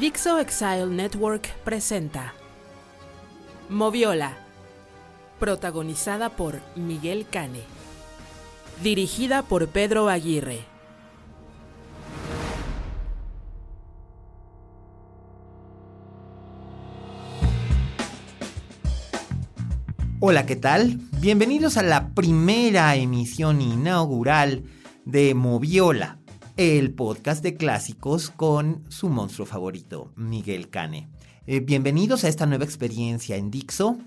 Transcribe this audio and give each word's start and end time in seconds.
Dixo 0.00 0.38
Exile 0.38 0.86
Network 0.86 1.50
presenta 1.64 2.32
Moviola, 3.68 4.38
protagonizada 5.38 6.30
por 6.30 6.60
Miguel 6.76 7.26
Cane, 7.30 7.60
dirigida 8.82 9.42
por 9.42 9.68
Pedro 9.68 10.08
Aguirre. 10.08 10.60
Hola, 20.20 20.46
¿qué 20.46 20.56
tal? 20.56 21.00
Bienvenidos 21.20 21.76
a 21.76 21.82
la 21.82 22.14
primera 22.14 22.96
emisión 22.96 23.60
inaugural 23.60 24.64
de 25.04 25.34
Moviola, 25.34 26.18
el 26.56 26.92
podcast 26.92 27.42
de 27.42 27.54
clásicos 27.54 28.30
con 28.30 28.84
su 28.90 29.08
monstruo 29.08 29.46
favorito, 29.46 30.12
Miguel 30.16 30.68
Cane. 30.68 31.08
Eh, 31.46 31.60
bienvenidos 31.60 32.24
a 32.24 32.28
esta 32.28 32.44
nueva 32.46 32.64
experiencia 32.64 33.36
en 33.36 33.50
Dixo. 33.50 33.98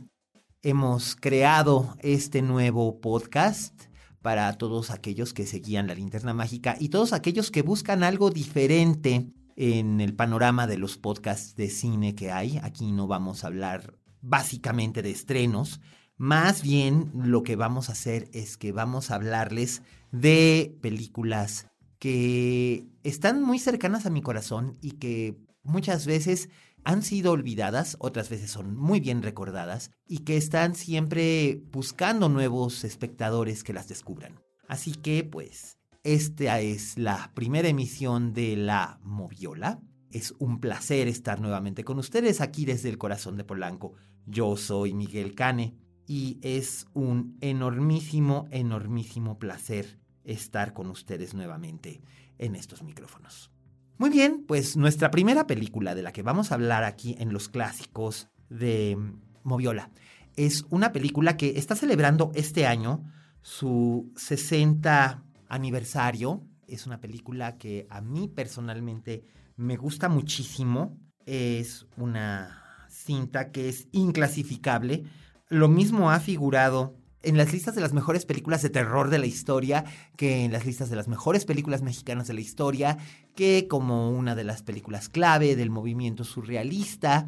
Hemos 0.62 1.16
creado 1.16 1.96
este 2.02 2.42
nuevo 2.42 3.02
podcast 3.02 3.86
para 4.22 4.54
todos 4.54 4.92
aquellos 4.92 5.34
que 5.34 5.48
seguían 5.48 5.88
la 5.88 5.96
linterna 5.96 6.34
mágica 6.34 6.76
y 6.80 6.90
todos 6.90 7.14
aquellos 7.14 7.50
que 7.50 7.64
buscan 7.64 8.04
algo 8.04 8.30
diferente 8.30 9.28
en 9.56 10.00
el 10.00 10.16
panorama 10.16 10.68
de 10.68 10.78
los 10.78 10.98
podcasts 10.98 11.56
de 11.56 11.70
cine 11.70 12.14
que 12.14 12.32
hay. 12.32 12.60
Aquí 12.62 12.92
no 12.92 13.08
vamos 13.08 13.44
a 13.44 13.48
hablar 13.48 13.98
básicamente 14.22 15.02
de 15.02 15.12
estrenos, 15.12 15.82
más 16.18 16.62
bien 16.62 17.12
lo 17.14 17.44
que 17.44 17.56
vamos 17.56 17.90
a 17.90 17.92
hacer 17.92 18.30
es 18.32 18.56
que 18.56 18.72
vamos 18.72 19.12
a 19.12 19.16
hablarles 19.16 19.82
de 20.12 20.78
películas 20.82 21.68
que 22.00 22.88
están 23.04 23.42
muy 23.42 23.60
cercanas 23.60 24.06
a 24.06 24.10
mi 24.10 24.22
corazón 24.22 24.78
y 24.82 24.92
que 24.92 25.38
muchas 25.64 26.06
veces 26.06 26.50
han 26.84 27.02
sido 27.02 27.32
olvidadas, 27.32 27.98
otras 28.00 28.30
veces 28.30 28.52
son 28.52 28.76
muy 28.76 29.00
bien 29.00 29.24
recordadas 29.24 29.92
y 30.08 30.20
que 30.20 30.38
están 30.38 30.76
siempre 30.76 31.62
buscando 31.72 32.30
nuevos 32.30 32.84
espectadores 32.84 33.64
que 33.64 33.74
las 33.74 33.88
descubran. 33.88 34.40
Así 34.68 34.94
que 34.94 35.24
pues, 35.24 35.80
esta 36.04 36.62
es 36.62 36.98
la 36.98 37.32
primera 37.34 37.68
emisión 37.68 38.34
de 38.34 38.56
La 38.56 39.00
Moviola. 39.04 39.80
Es 40.12 40.34
un 40.38 40.60
placer 40.60 41.08
estar 41.08 41.42
nuevamente 41.42 41.84
con 41.84 41.98
ustedes 41.98 42.40
aquí 42.40 42.66
desde 42.66 42.90
el 42.90 43.00
corazón 43.00 43.36
de 43.36 43.44
Polanco. 43.44 43.94
Yo 44.28 44.56
soy 44.56 44.94
Miguel 44.94 45.34
Cane 45.34 45.76
y 46.08 46.40
es 46.44 46.86
un 46.94 47.38
enormísimo, 47.42 48.48
enormísimo 48.52 49.40
placer 49.40 50.00
estar 50.26 50.74
con 50.74 50.90
ustedes 50.90 51.34
nuevamente 51.34 52.02
en 52.38 52.56
estos 52.56 52.84
micrófonos. 52.84 53.52
Muy 53.98 54.10
bien, 54.10 54.44
pues 54.46 54.76
nuestra 54.76 55.12
primera 55.12 55.48
película 55.48 55.96
de 55.96 56.04
la 56.04 56.12
que 56.12 56.22
vamos 56.22 56.52
a 56.52 56.56
hablar 56.56 56.84
aquí 56.84 57.16
en 57.20 57.32
los 57.32 57.48
clásicos 57.48 58.28
de 58.50 58.98
Moviola 59.44 59.90
es 60.36 60.66
una 60.70 60.92
película 60.92 61.38
que 61.38 61.58
está 61.58 61.76
celebrando 61.76 62.32
este 62.36 62.68
año 62.68 63.04
su 63.42 64.12
60 64.18 65.24
aniversario. 65.48 66.44
Es 66.68 66.86
una 66.86 67.00
película 67.00 67.58
que 67.58 67.88
a 67.90 68.02
mí 68.02 68.28
personalmente 68.28 69.24
me 69.56 69.78
gusta 69.78 70.10
muchísimo. 70.10 70.98
Es 71.26 71.88
una 71.96 72.88
cinta 72.90 73.52
que 73.52 73.70
es 73.70 73.88
inclasificable 73.94 75.06
lo 75.50 75.68
mismo 75.68 76.10
ha 76.10 76.20
figurado 76.20 76.96
en 77.26 77.38
las 77.38 77.52
listas 77.52 77.76
de 77.76 77.82
las 77.82 77.94
mejores 77.94 78.26
películas 78.26 78.62
de 78.62 78.70
terror 78.70 79.10
de 79.10 79.20
la 79.20 79.26
historia, 79.26 79.84
que 80.16 80.46
en 80.46 80.52
las 80.52 80.66
listas 80.66 80.90
de 80.90 80.96
las 80.96 81.08
mejores 81.08 81.46
películas 81.46 81.82
mexicanas 81.82 82.28
de 82.28 82.34
la 82.34 82.42
historia, 82.42 82.98
que 83.36 83.68
como 83.68 84.10
una 84.12 84.36
de 84.36 84.44
las 84.44 84.64
películas 84.64 85.10
clave 85.10 85.56
del 85.56 85.70
movimiento 85.70 86.24
surrealista, 86.24 87.28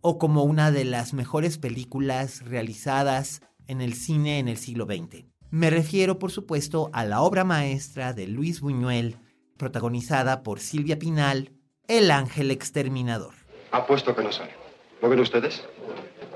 o 0.00 0.18
como 0.18 0.44
una 0.44 0.70
de 0.70 0.84
las 0.84 1.14
mejores 1.14 1.58
películas 1.58 2.44
realizadas 2.44 3.40
en 3.66 3.80
el 3.80 3.94
cine 3.94 4.38
en 4.38 4.48
el 4.48 4.58
siglo 4.58 4.84
XX. 4.84 5.24
Me 5.50 5.70
refiero, 5.70 6.18
por 6.18 6.30
supuesto, 6.30 6.90
a 6.92 7.04
la 7.04 7.22
obra 7.22 7.44
maestra 7.44 8.12
de 8.12 8.26
Luis 8.26 8.60
Buñuel, 8.60 9.16
protagonizada 9.56 10.42
por 10.42 10.60
Silvia 10.60 10.98
Pinal, 10.98 11.52
El 11.88 12.10
Ángel 12.10 12.50
Exterminador. 12.50 13.34
Apuesto 13.70 14.14
que 14.14 14.22
no 14.22 14.32
sale. 14.32 14.52
¿Lo 15.00 15.08
ven 15.08 15.20
ustedes? 15.20 15.64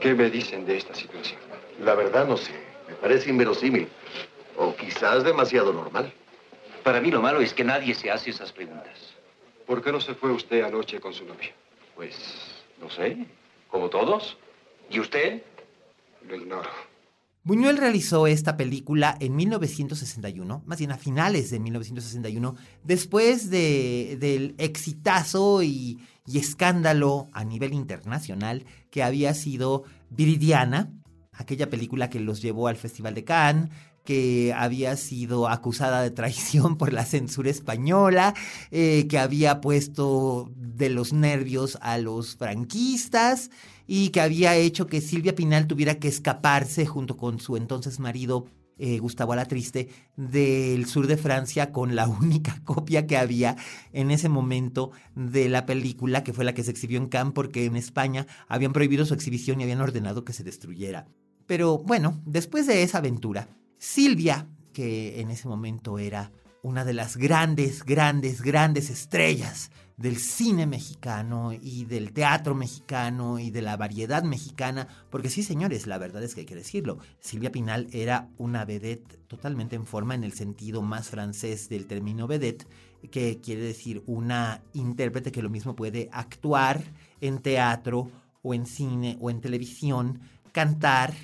¿Qué 0.00 0.14
me 0.14 0.30
dicen 0.30 0.64
de 0.64 0.78
esta 0.78 0.94
situación? 0.94 1.40
La 1.84 1.94
verdad 1.94 2.26
no 2.26 2.36
sé. 2.36 2.67
Me 2.88 2.94
parece 2.94 3.30
inverosímil. 3.30 3.88
O 4.56 4.74
quizás 4.74 5.22
demasiado 5.22 5.72
normal. 5.72 6.12
Para 6.82 7.00
mí 7.00 7.10
lo 7.10 7.20
malo 7.20 7.40
es 7.40 7.52
que 7.52 7.64
nadie 7.64 7.94
se 7.94 8.10
hace 8.10 8.30
esas 8.30 8.52
preguntas. 8.52 9.14
¿Por 9.66 9.82
qué 9.82 9.92
no 9.92 10.00
se 10.00 10.14
fue 10.14 10.32
usted 10.32 10.62
anoche 10.62 10.98
con 10.98 11.12
su 11.12 11.24
novia? 11.24 11.52
Pues, 11.94 12.16
no 12.80 12.88
sé, 12.90 13.26
como 13.68 13.88
todos. 13.88 14.38
¿Y 14.90 14.98
usted? 14.98 15.42
Lo 16.26 16.34
ignoro. 16.34 16.70
Buñuel 17.44 17.76
realizó 17.76 18.26
esta 18.26 18.56
película 18.56 19.16
en 19.20 19.36
1961, 19.36 20.62
más 20.66 20.78
bien 20.78 20.92
a 20.92 20.98
finales 20.98 21.50
de 21.50 21.60
1961, 21.60 22.56
después 22.82 23.48
de, 23.48 24.16
del 24.20 24.54
exitazo 24.58 25.62
y, 25.62 25.98
y 26.26 26.38
escándalo 26.38 27.28
a 27.32 27.44
nivel 27.44 27.72
internacional 27.72 28.64
que 28.90 29.02
había 29.02 29.32
sido 29.32 29.84
Viridiana, 30.10 30.90
aquella 31.38 31.70
película 31.70 32.10
que 32.10 32.20
los 32.20 32.42
llevó 32.42 32.68
al 32.68 32.76
Festival 32.76 33.14
de 33.14 33.24
Cannes, 33.24 33.70
que 34.04 34.54
había 34.56 34.96
sido 34.96 35.48
acusada 35.48 36.02
de 36.02 36.10
traición 36.10 36.76
por 36.76 36.92
la 36.92 37.04
censura 37.04 37.50
española, 37.50 38.34
eh, 38.70 39.06
que 39.08 39.18
había 39.18 39.60
puesto 39.60 40.50
de 40.56 40.90
los 40.90 41.12
nervios 41.12 41.78
a 41.80 41.98
los 41.98 42.36
franquistas 42.36 43.50
y 43.86 44.10
que 44.10 44.20
había 44.20 44.56
hecho 44.56 44.86
que 44.86 45.00
Silvia 45.00 45.34
Pinal 45.34 45.66
tuviera 45.66 45.98
que 45.98 46.08
escaparse 46.08 46.86
junto 46.86 47.16
con 47.16 47.38
su 47.40 47.56
entonces 47.56 48.00
marido 48.00 48.46
eh, 48.78 48.98
Gustavo 48.98 49.32
Alatriste 49.32 49.88
del 50.16 50.86
sur 50.86 51.06
de 51.06 51.16
Francia 51.16 51.72
con 51.72 51.96
la 51.96 52.08
única 52.08 52.62
copia 52.64 53.06
que 53.06 53.16
había 53.16 53.56
en 53.92 54.10
ese 54.10 54.28
momento 54.28 54.90
de 55.14 55.48
la 55.48 55.66
película, 55.66 56.24
que 56.24 56.32
fue 56.32 56.44
la 56.44 56.54
que 56.54 56.64
se 56.64 56.70
exhibió 56.70 56.98
en 56.98 57.08
Cannes, 57.08 57.34
porque 57.34 57.64
en 57.64 57.76
España 57.76 58.26
habían 58.46 58.72
prohibido 58.72 59.04
su 59.04 59.14
exhibición 59.14 59.60
y 59.60 59.64
habían 59.64 59.80
ordenado 59.80 60.24
que 60.24 60.32
se 60.32 60.44
destruyera. 60.44 61.08
Pero 61.48 61.78
bueno, 61.78 62.20
después 62.26 62.66
de 62.66 62.82
esa 62.82 62.98
aventura, 62.98 63.48
Silvia, 63.78 64.46
que 64.74 65.20
en 65.20 65.30
ese 65.30 65.48
momento 65.48 65.98
era 65.98 66.30
una 66.62 66.84
de 66.84 66.92
las 66.92 67.16
grandes, 67.16 67.84
grandes, 67.84 68.42
grandes 68.42 68.90
estrellas 68.90 69.70
del 69.96 70.18
cine 70.18 70.66
mexicano 70.66 71.52
y 71.54 71.86
del 71.86 72.12
teatro 72.12 72.54
mexicano 72.54 73.38
y 73.38 73.50
de 73.50 73.62
la 73.62 73.78
variedad 73.78 74.22
mexicana, 74.24 74.88
porque 75.08 75.30
sí, 75.30 75.42
señores, 75.42 75.86
la 75.86 75.96
verdad 75.96 76.22
es 76.22 76.34
que 76.34 76.42
hay 76.42 76.46
que 76.46 76.54
decirlo, 76.54 76.98
Silvia 77.18 77.50
Pinal 77.50 77.88
era 77.92 78.28
una 78.36 78.66
vedette 78.66 79.18
totalmente 79.26 79.74
en 79.74 79.86
forma 79.86 80.14
en 80.14 80.24
el 80.24 80.34
sentido 80.34 80.82
más 80.82 81.08
francés 81.08 81.70
del 81.70 81.86
término 81.86 82.26
vedette, 82.26 82.66
que 83.10 83.40
quiere 83.40 83.62
decir 83.62 84.02
una 84.06 84.60
intérprete 84.74 85.32
que 85.32 85.42
lo 85.42 85.48
mismo 85.48 85.74
puede 85.74 86.10
actuar 86.12 86.84
en 87.22 87.38
teatro 87.38 88.10
o 88.42 88.52
en 88.52 88.66
cine 88.66 89.16
o 89.18 89.30
en 89.30 89.40
televisión, 89.40 90.20
cantar, 90.52 91.14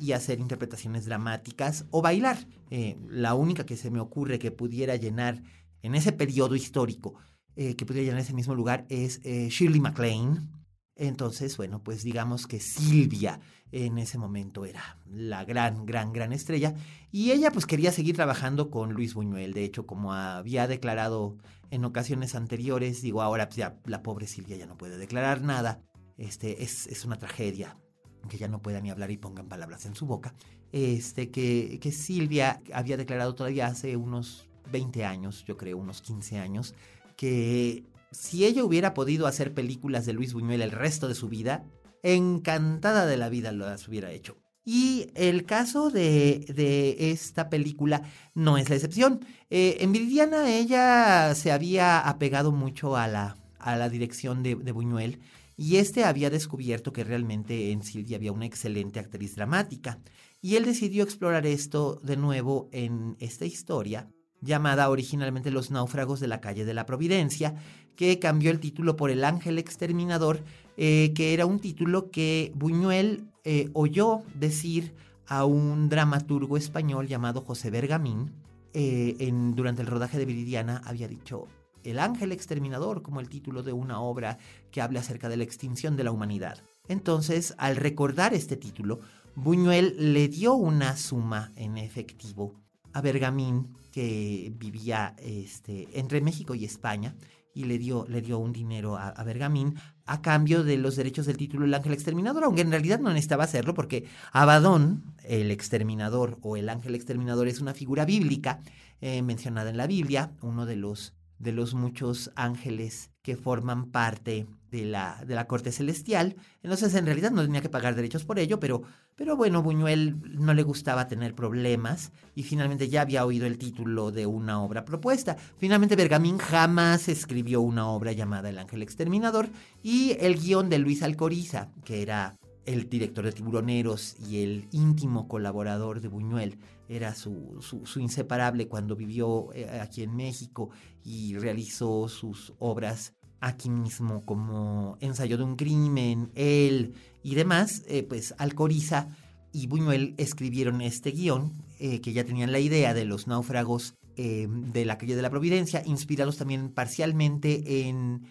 y 0.00 0.12
hacer 0.12 0.40
interpretaciones 0.40 1.04
dramáticas 1.04 1.84
o 1.90 2.02
bailar. 2.02 2.38
Eh, 2.70 2.96
la 3.08 3.34
única 3.34 3.66
que 3.66 3.76
se 3.76 3.90
me 3.90 4.00
ocurre 4.00 4.38
que 4.38 4.50
pudiera 4.50 4.96
llenar 4.96 5.42
en 5.82 5.94
ese 5.94 6.12
periodo 6.12 6.56
histórico, 6.56 7.14
eh, 7.56 7.76
que 7.76 7.86
pudiera 7.86 8.06
llenar 8.06 8.22
ese 8.22 8.34
mismo 8.34 8.54
lugar, 8.54 8.86
es 8.88 9.20
eh, 9.24 9.48
Shirley 9.50 9.80
MacLaine. 9.80 10.48
Entonces, 10.96 11.56
bueno, 11.56 11.82
pues 11.82 12.02
digamos 12.02 12.46
que 12.46 12.60
Silvia 12.60 13.40
en 13.72 13.98
ese 13.98 14.18
momento 14.18 14.64
era 14.64 14.98
la 15.06 15.44
gran, 15.44 15.86
gran, 15.86 16.12
gran 16.12 16.32
estrella. 16.32 16.74
Y 17.10 17.30
ella 17.30 17.50
pues 17.52 17.66
quería 17.66 17.92
seguir 17.92 18.16
trabajando 18.16 18.70
con 18.70 18.92
Luis 18.92 19.14
Buñuel. 19.14 19.54
De 19.54 19.64
hecho, 19.64 19.86
como 19.86 20.12
había 20.12 20.66
declarado 20.66 21.36
en 21.70 21.84
ocasiones 21.84 22.34
anteriores, 22.34 23.00
digo, 23.02 23.22
ahora 23.22 23.46
pues 23.48 23.56
ya 23.56 23.78
la 23.86 24.02
pobre 24.02 24.26
Silvia 24.26 24.56
ya 24.56 24.66
no 24.66 24.76
puede 24.76 24.98
declarar 24.98 25.42
nada. 25.42 25.82
Este, 26.18 26.62
es, 26.62 26.86
es 26.88 27.06
una 27.06 27.18
tragedia 27.18 27.78
que 28.28 28.38
ya 28.38 28.48
no 28.48 28.60
pueda 28.60 28.80
ni 28.80 28.90
hablar 28.90 29.10
y 29.10 29.16
pongan 29.16 29.48
palabras 29.48 29.86
en 29.86 29.94
su 29.94 30.06
boca. 30.06 30.34
Este, 30.72 31.30
que, 31.30 31.78
que 31.80 31.92
Silvia 31.92 32.62
había 32.72 32.96
declarado 32.96 33.34
todavía 33.34 33.66
hace 33.66 33.96
unos 33.96 34.48
20 34.70 35.04
años, 35.04 35.44
yo 35.46 35.56
creo, 35.56 35.78
unos 35.78 36.02
15 36.02 36.38
años, 36.38 36.74
que 37.16 37.84
si 38.12 38.44
ella 38.44 38.64
hubiera 38.64 38.94
podido 38.94 39.26
hacer 39.26 39.54
películas 39.54 40.06
de 40.06 40.12
Luis 40.12 40.32
Buñuel 40.32 40.62
el 40.62 40.70
resto 40.70 41.08
de 41.08 41.14
su 41.14 41.28
vida, 41.28 41.64
encantada 42.02 43.06
de 43.06 43.16
la 43.16 43.28
vida 43.28 43.52
lo 43.52 43.66
hubiera 43.88 44.10
hecho. 44.10 44.36
Y 44.64 45.10
el 45.14 45.46
caso 45.46 45.90
de, 45.90 46.44
de, 46.54 47.10
esta 47.10 47.48
película 47.48 48.02
no 48.34 48.58
es 48.58 48.68
la 48.68 48.76
excepción. 48.76 49.24
Eh, 49.48 49.78
en 49.80 49.92
Viridiana 49.92 50.50
ella 50.50 51.34
se 51.34 51.50
había 51.50 51.98
apegado 51.98 52.52
mucho 52.52 52.96
a 52.96 53.08
la, 53.08 53.36
a 53.58 53.76
la 53.76 53.88
dirección 53.88 54.42
de, 54.42 54.54
de, 54.56 54.72
Buñuel 54.72 55.20
y 55.60 55.76
este 55.76 56.04
había 56.04 56.30
descubierto 56.30 56.90
que 56.90 57.04
realmente 57.04 57.70
en 57.70 57.82
Silvia 57.82 58.16
había 58.16 58.32
una 58.32 58.46
excelente 58.46 58.98
actriz 58.98 59.36
dramática. 59.36 59.98
Y 60.40 60.56
él 60.56 60.64
decidió 60.64 61.04
explorar 61.04 61.44
esto 61.44 62.00
de 62.02 62.16
nuevo 62.16 62.70
en 62.72 63.14
esta 63.20 63.44
historia 63.44 64.08
llamada 64.40 64.88
originalmente 64.88 65.50
Los 65.50 65.70
náufragos 65.70 66.18
de 66.18 66.28
la 66.28 66.40
calle 66.40 66.64
de 66.64 66.72
la 66.72 66.86
Providencia, 66.86 67.56
que 67.94 68.18
cambió 68.18 68.50
el 68.50 68.58
título 68.58 68.96
por 68.96 69.10
El 69.10 69.22
ángel 69.22 69.58
exterminador, 69.58 70.42
eh, 70.78 71.12
que 71.14 71.34
era 71.34 71.44
un 71.44 71.60
título 71.60 72.10
que 72.10 72.52
Buñuel 72.54 73.24
eh, 73.44 73.68
oyó 73.74 74.22
decir 74.34 74.94
a 75.26 75.44
un 75.44 75.90
dramaturgo 75.90 76.56
español 76.56 77.06
llamado 77.06 77.42
José 77.42 77.68
Bergamín. 77.68 78.32
Eh, 78.72 79.14
en, 79.18 79.54
durante 79.54 79.82
el 79.82 79.88
rodaje 79.88 80.16
de 80.16 80.24
Viridiana 80.24 80.80
había 80.86 81.06
dicho 81.06 81.48
El 81.84 81.98
ángel 81.98 82.32
exterminador 82.32 83.02
como 83.02 83.20
el 83.20 83.28
título 83.28 83.62
de 83.62 83.72
una 83.72 84.00
obra 84.00 84.38
que 84.70 84.80
habla 84.80 85.00
acerca 85.00 85.28
de 85.28 85.36
la 85.36 85.44
extinción 85.44 85.96
de 85.96 86.04
la 86.04 86.12
humanidad. 86.12 86.58
Entonces, 86.88 87.54
al 87.58 87.76
recordar 87.76 88.34
este 88.34 88.56
título, 88.56 89.00
Buñuel 89.34 90.12
le 90.12 90.28
dio 90.28 90.54
una 90.54 90.96
suma 90.96 91.52
en 91.56 91.78
efectivo 91.78 92.54
a 92.92 93.00
Bergamín, 93.00 93.68
que 93.92 94.52
vivía 94.56 95.14
este, 95.18 95.88
entre 95.98 96.20
México 96.20 96.54
y 96.54 96.64
España, 96.64 97.14
y 97.54 97.64
le 97.64 97.78
dio, 97.78 98.06
le 98.08 98.20
dio 98.20 98.38
un 98.38 98.52
dinero 98.52 98.96
a, 98.96 99.12
Bergamín 99.24 99.74
a 100.06 100.22
cambio 100.22 100.62
de 100.64 100.76
los 100.76 100.96
derechos 100.96 101.26
del 101.26 101.36
título 101.36 101.64
El 101.64 101.74
Ángel 101.74 101.92
Exterminador, 101.92 102.44
aunque 102.44 102.62
en 102.62 102.70
realidad 102.70 103.00
no 103.00 103.10
necesitaba 103.10 103.44
hacerlo 103.44 103.74
porque 103.74 104.06
Abadón, 104.32 105.14
el 105.24 105.50
exterminador 105.50 106.38
o 106.42 106.56
el 106.56 106.68
ángel 106.68 106.94
exterminador, 106.94 107.48
es 107.48 107.60
una 107.60 107.74
figura 107.74 108.04
bíblica 108.04 108.60
eh, 109.00 109.22
mencionada 109.22 109.70
en 109.70 109.76
la 109.76 109.86
Biblia, 109.86 110.32
uno 110.42 110.66
de 110.66 110.76
los, 110.76 111.14
de 111.40 111.52
los 111.52 111.74
muchos 111.74 112.30
ángeles 112.36 113.10
que 113.22 113.34
forman 113.34 113.86
parte 113.86 114.46
de 114.70 114.84
la, 114.84 115.22
de 115.26 115.34
la 115.34 115.46
corte 115.46 115.72
celestial. 115.72 116.36
Entonces, 116.62 116.94
en 116.94 117.06
realidad 117.06 117.30
no 117.30 117.42
tenía 117.42 117.62
que 117.62 117.68
pagar 117.68 117.94
derechos 117.94 118.24
por 118.24 118.38
ello, 118.38 118.60
pero, 118.60 118.82
pero 119.16 119.36
bueno, 119.36 119.62
Buñuel 119.62 120.20
no 120.38 120.54
le 120.54 120.62
gustaba 120.62 121.08
tener 121.08 121.34
problemas 121.34 122.12
y 122.34 122.44
finalmente 122.44 122.88
ya 122.88 123.00
había 123.00 123.24
oído 123.24 123.46
el 123.46 123.58
título 123.58 124.12
de 124.12 124.26
una 124.26 124.62
obra 124.62 124.84
propuesta. 124.84 125.36
Finalmente, 125.58 125.96
Bergamín 125.96 126.38
jamás 126.38 127.08
escribió 127.08 127.62
una 127.62 127.88
obra 127.88 128.12
llamada 128.12 128.50
El 128.50 128.58
Ángel 128.58 128.82
Exterminador 128.82 129.48
y 129.82 130.16
el 130.20 130.38
guion 130.38 130.68
de 130.68 130.78
Luis 130.78 131.02
Alcoriza, 131.02 131.70
que 131.84 132.02
era 132.02 132.36
el 132.66 132.88
director 132.88 133.24
de 133.24 133.32
Tiburoneros 133.32 134.16
y 134.28 134.42
el 134.42 134.68
íntimo 134.72 135.28
colaborador 135.28 136.00
de 136.00 136.08
Buñuel, 136.08 136.58
era 136.88 137.14
su, 137.14 137.58
su, 137.60 138.00
inseparable 138.00 138.66
cuando 138.66 138.96
vivió 138.96 139.52
eh, 139.54 139.78
aquí 139.80 140.02
en 140.02 140.16
México 140.16 140.70
y 141.04 141.36
realizó 141.36 142.08
sus 142.08 142.52
obras 142.58 143.14
aquí 143.40 143.70
mismo 143.70 144.22
como 144.24 144.96
ensayo 145.00 145.38
de 145.38 145.44
un 145.44 145.56
crimen, 145.56 146.30
él 146.34 146.94
y 147.22 147.34
demás, 147.34 147.84
eh, 147.88 148.02
pues 148.02 148.34
Alcoriza 148.38 149.08
y 149.52 149.66
Buñuel 149.66 150.14
escribieron 150.18 150.80
este 150.80 151.10
guion, 151.10 151.52
eh, 151.78 152.00
que 152.00 152.12
ya 152.12 152.24
tenían 152.24 152.52
la 152.52 152.60
idea 152.60 152.94
de 152.94 153.04
los 153.04 153.26
náufragos 153.26 153.94
eh, 154.16 154.46
de 154.48 154.84
la 154.84 154.98
calle 154.98 155.16
de 155.16 155.22
la 155.22 155.30
Providencia, 155.30 155.82
inspirados 155.86 156.36
también 156.36 156.70
parcialmente 156.70 157.88
en 157.88 158.22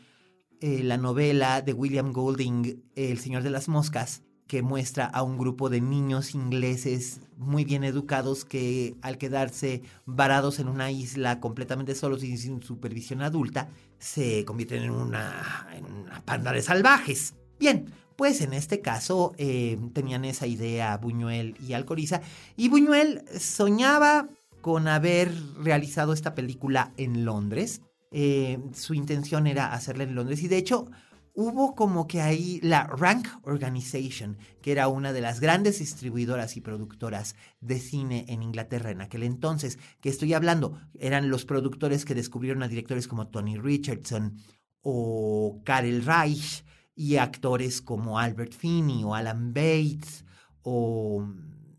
la 0.62 0.98
novela 0.98 1.62
de 1.62 1.74
William 1.74 2.12
Golding, 2.12 2.84
El 2.96 3.20
Señor 3.20 3.44
de 3.44 3.50
las 3.50 3.68
Moscas, 3.68 4.24
que 4.50 4.64
muestra 4.64 5.06
a 5.06 5.22
un 5.22 5.38
grupo 5.38 5.70
de 5.70 5.80
niños 5.80 6.34
ingleses 6.34 7.22
muy 7.38 7.66
bien 7.66 7.84
educados 7.84 8.46
que 8.46 8.96
al 9.04 9.20
quedarse 9.20 9.84
varados 10.08 10.58
en 10.58 10.68
una 10.68 10.90
isla 10.90 11.40
completamente 11.40 11.94
solos 11.94 12.24
y 12.24 12.36
sin 12.36 12.64
supervisión 12.64 13.22
adulta, 13.22 13.70
se 14.00 14.44
convierten 14.46 14.82
en 14.82 14.90
una, 14.90 15.68
en 15.76 15.86
una 15.86 16.26
panda 16.26 16.52
de 16.52 16.64
salvajes. 16.64 17.36
Bien, 17.60 17.94
pues 18.16 18.42
en 18.42 18.54
este 18.54 18.82
caso 18.82 19.34
eh, 19.38 19.78
tenían 19.94 20.26
esa 20.26 20.48
idea 20.48 20.98
Buñuel 20.98 21.56
y 21.66 21.74
Alcoriza, 21.74 22.22
y 22.58 22.70
Buñuel 22.70 23.24
soñaba 23.40 24.30
con 24.62 24.88
haber 24.88 25.32
realizado 25.62 26.12
esta 26.12 26.34
película 26.34 26.92
en 26.98 27.24
Londres. 27.24 27.82
Eh, 28.12 28.60
su 28.74 28.94
intención 28.94 29.48
era 29.48 29.74
hacerla 29.74 30.04
en 30.04 30.16
Londres. 30.16 30.42
Y 30.44 30.48
de 30.48 30.58
hecho 30.58 30.90
hubo 31.34 31.74
como 31.74 32.08
que 32.08 32.22
ahí 32.22 32.60
la 32.62 32.86
Rank 32.86 33.28
Organization, 33.44 34.38
que 34.62 34.72
era 34.74 34.88
una 34.88 35.14
de 35.14 35.22
las 35.22 35.40
grandes 35.40 35.80
distribuidoras 35.80 36.58
y 36.58 36.62
productoras 36.62 37.36
de 37.62 37.80
cine 37.80 38.26
en 38.28 38.44
Inglaterra 38.44 38.92
en 38.92 39.02
aquel 39.02 39.24
entonces, 39.24 39.80
que 40.02 40.10
estoy 40.10 40.34
hablando, 40.34 40.80
eran 41.00 41.30
los 41.30 41.46
productores 41.46 42.04
que 42.04 42.16
descubrieron 42.16 42.62
a 42.62 42.68
directores 42.68 43.08
como 43.08 43.30
Tony 43.30 43.58
Richardson 43.58 44.38
o 44.82 45.62
Karel 45.64 46.04
Reich 46.04 46.66
y 46.94 47.16
actores 47.16 47.82
como 47.82 48.20
Albert 48.20 48.54
Finney 48.54 49.04
o 49.06 49.16
Alan 49.16 49.54
Bates 49.54 50.26
o 50.64 51.26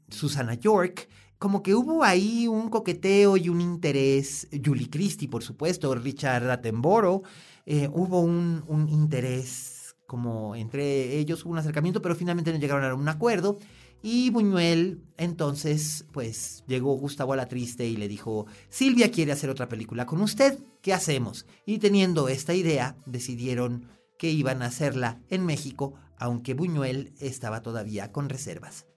Susana 0.08 0.54
York 0.54 1.08
como 1.40 1.62
que 1.62 1.74
hubo 1.74 2.04
ahí 2.04 2.46
un 2.46 2.68
coqueteo 2.68 3.38
y 3.38 3.48
un 3.48 3.62
interés, 3.62 4.46
Julie 4.62 4.90
Christie, 4.90 5.26
por 5.26 5.42
supuesto, 5.42 5.94
Richard 5.94 6.48
Attenborough, 6.50 7.22
eh, 7.64 7.88
hubo 7.90 8.20
un, 8.20 8.62
un, 8.68 8.90
interés 8.90 9.96
como 10.06 10.54
entre 10.54 11.16
ellos, 11.16 11.42
hubo 11.44 11.52
un 11.52 11.58
acercamiento, 11.58 12.02
pero 12.02 12.14
finalmente 12.14 12.52
no 12.52 12.58
llegaron 12.58 12.84
a 12.84 12.94
un 12.94 13.08
acuerdo. 13.08 13.58
Y 14.02 14.28
Buñuel, 14.28 15.02
entonces, 15.16 16.04
pues 16.12 16.62
llegó 16.66 16.92
Gustavo 16.96 17.32
a 17.32 17.36
la 17.36 17.48
triste 17.48 17.86
y 17.86 17.96
le 17.96 18.06
dijo, 18.06 18.46
Silvia 18.68 19.10
quiere 19.10 19.32
hacer 19.32 19.48
otra 19.48 19.66
película 19.66 20.04
con 20.04 20.20
usted, 20.20 20.58
¿qué 20.82 20.92
hacemos? 20.92 21.46
Y 21.64 21.78
teniendo 21.78 22.28
esta 22.28 22.52
idea, 22.52 22.96
decidieron 23.06 23.86
que 24.18 24.30
iban 24.30 24.60
a 24.60 24.66
hacerla 24.66 25.22
en 25.30 25.46
México, 25.46 25.94
aunque 26.18 26.52
Buñuel 26.52 27.14
estaba 27.18 27.62
todavía 27.62 28.12
con 28.12 28.28
reservas. 28.28 28.89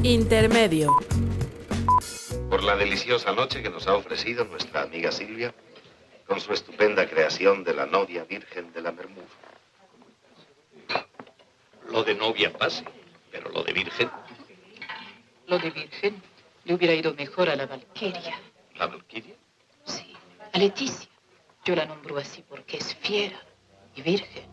Intermedio. 0.00 0.96
Por 2.50 2.64
la 2.64 2.74
deliciosa 2.74 3.32
noche 3.32 3.62
que 3.62 3.70
nos 3.70 3.86
ha 3.86 3.94
ofrecido 3.94 4.44
nuestra 4.44 4.82
amiga 4.82 5.12
Silvia, 5.12 5.54
con 6.26 6.40
su 6.40 6.52
estupenda 6.52 7.08
creación 7.08 7.62
de 7.62 7.74
la 7.74 7.86
novia 7.86 8.24
virgen 8.24 8.72
de 8.72 8.80
la 8.80 8.90
Mermur. 8.90 9.24
Lo 11.88 12.02
de 12.02 12.14
novia 12.14 12.52
pase, 12.52 12.84
pero 13.30 13.50
lo 13.50 13.62
de 13.62 13.72
virgen. 13.72 14.10
Lo 15.46 15.58
de 15.58 15.70
virgen 15.70 16.20
le 16.64 16.74
hubiera 16.74 16.94
ido 16.94 17.14
mejor 17.14 17.48
a 17.48 17.54
la 17.56 17.66
Valquiria. 17.66 18.40
¿La 18.76 18.86
Valquiria? 18.86 19.36
Sí, 19.84 20.12
a 20.52 20.58
Leticia. 20.58 21.08
Yo 21.64 21.76
la 21.76 21.84
nombro 21.84 22.18
así 22.18 22.42
porque 22.48 22.78
es 22.78 22.94
fiera 22.96 23.40
y 23.94 24.02
virgen. 24.02 24.51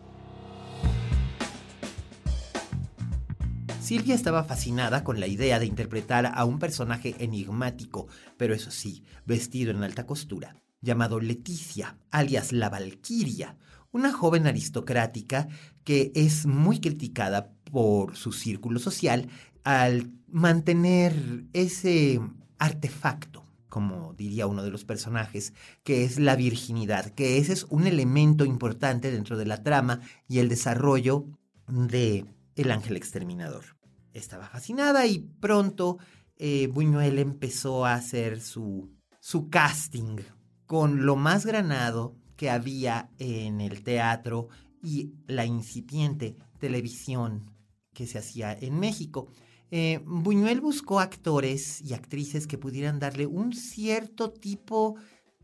Silvia 3.90 4.14
estaba 4.14 4.44
fascinada 4.44 5.02
con 5.02 5.18
la 5.18 5.26
idea 5.26 5.58
de 5.58 5.66
interpretar 5.66 6.30
a 6.32 6.44
un 6.44 6.60
personaje 6.60 7.16
enigmático, 7.18 8.06
pero 8.36 8.54
eso 8.54 8.70
sí, 8.70 9.02
vestido 9.26 9.72
en 9.72 9.82
alta 9.82 10.06
costura, 10.06 10.54
llamado 10.80 11.18
Leticia, 11.18 11.98
alias 12.12 12.52
la 12.52 12.68
Valquiria, 12.68 13.56
una 13.90 14.12
joven 14.12 14.46
aristocrática 14.46 15.48
que 15.82 16.12
es 16.14 16.46
muy 16.46 16.78
criticada 16.78 17.50
por 17.64 18.16
su 18.16 18.30
círculo 18.30 18.78
social 18.78 19.28
al 19.64 20.12
mantener 20.28 21.48
ese 21.52 22.20
artefacto, 22.60 23.44
como 23.68 24.14
diría 24.14 24.46
uno 24.46 24.62
de 24.62 24.70
los 24.70 24.84
personajes, 24.84 25.52
que 25.82 26.04
es 26.04 26.20
la 26.20 26.36
virginidad, 26.36 27.06
que 27.06 27.38
ese 27.38 27.54
es 27.54 27.64
un 27.70 27.88
elemento 27.88 28.44
importante 28.44 29.10
dentro 29.10 29.36
de 29.36 29.46
la 29.46 29.64
trama 29.64 29.98
y 30.28 30.38
el 30.38 30.48
desarrollo 30.48 31.26
de 31.66 32.24
El 32.54 32.70
Ángel 32.70 32.96
Exterminador. 32.96 33.79
Estaba 34.12 34.48
fascinada 34.48 35.06
y 35.06 35.18
pronto 35.18 35.98
eh, 36.36 36.66
Buñuel 36.68 37.18
empezó 37.18 37.84
a 37.84 37.94
hacer 37.94 38.40
su, 38.40 38.90
su 39.20 39.48
casting 39.50 40.18
con 40.66 41.04
lo 41.04 41.16
más 41.16 41.44
granado 41.44 42.16
que 42.36 42.48
había 42.48 43.10
en 43.18 43.60
el 43.60 43.82
teatro 43.82 44.48
y 44.82 45.12
la 45.26 45.44
incipiente 45.44 46.36
televisión 46.58 47.54
que 47.92 48.06
se 48.06 48.18
hacía 48.18 48.52
en 48.52 48.80
México. 48.80 49.28
Eh, 49.70 50.00
Buñuel 50.04 50.60
buscó 50.60 51.00
actores 51.00 51.80
y 51.82 51.94
actrices 51.94 52.46
que 52.46 52.58
pudieran 52.58 52.98
darle 52.98 53.26
un 53.26 53.52
cierto 53.52 54.32
tipo 54.32 54.96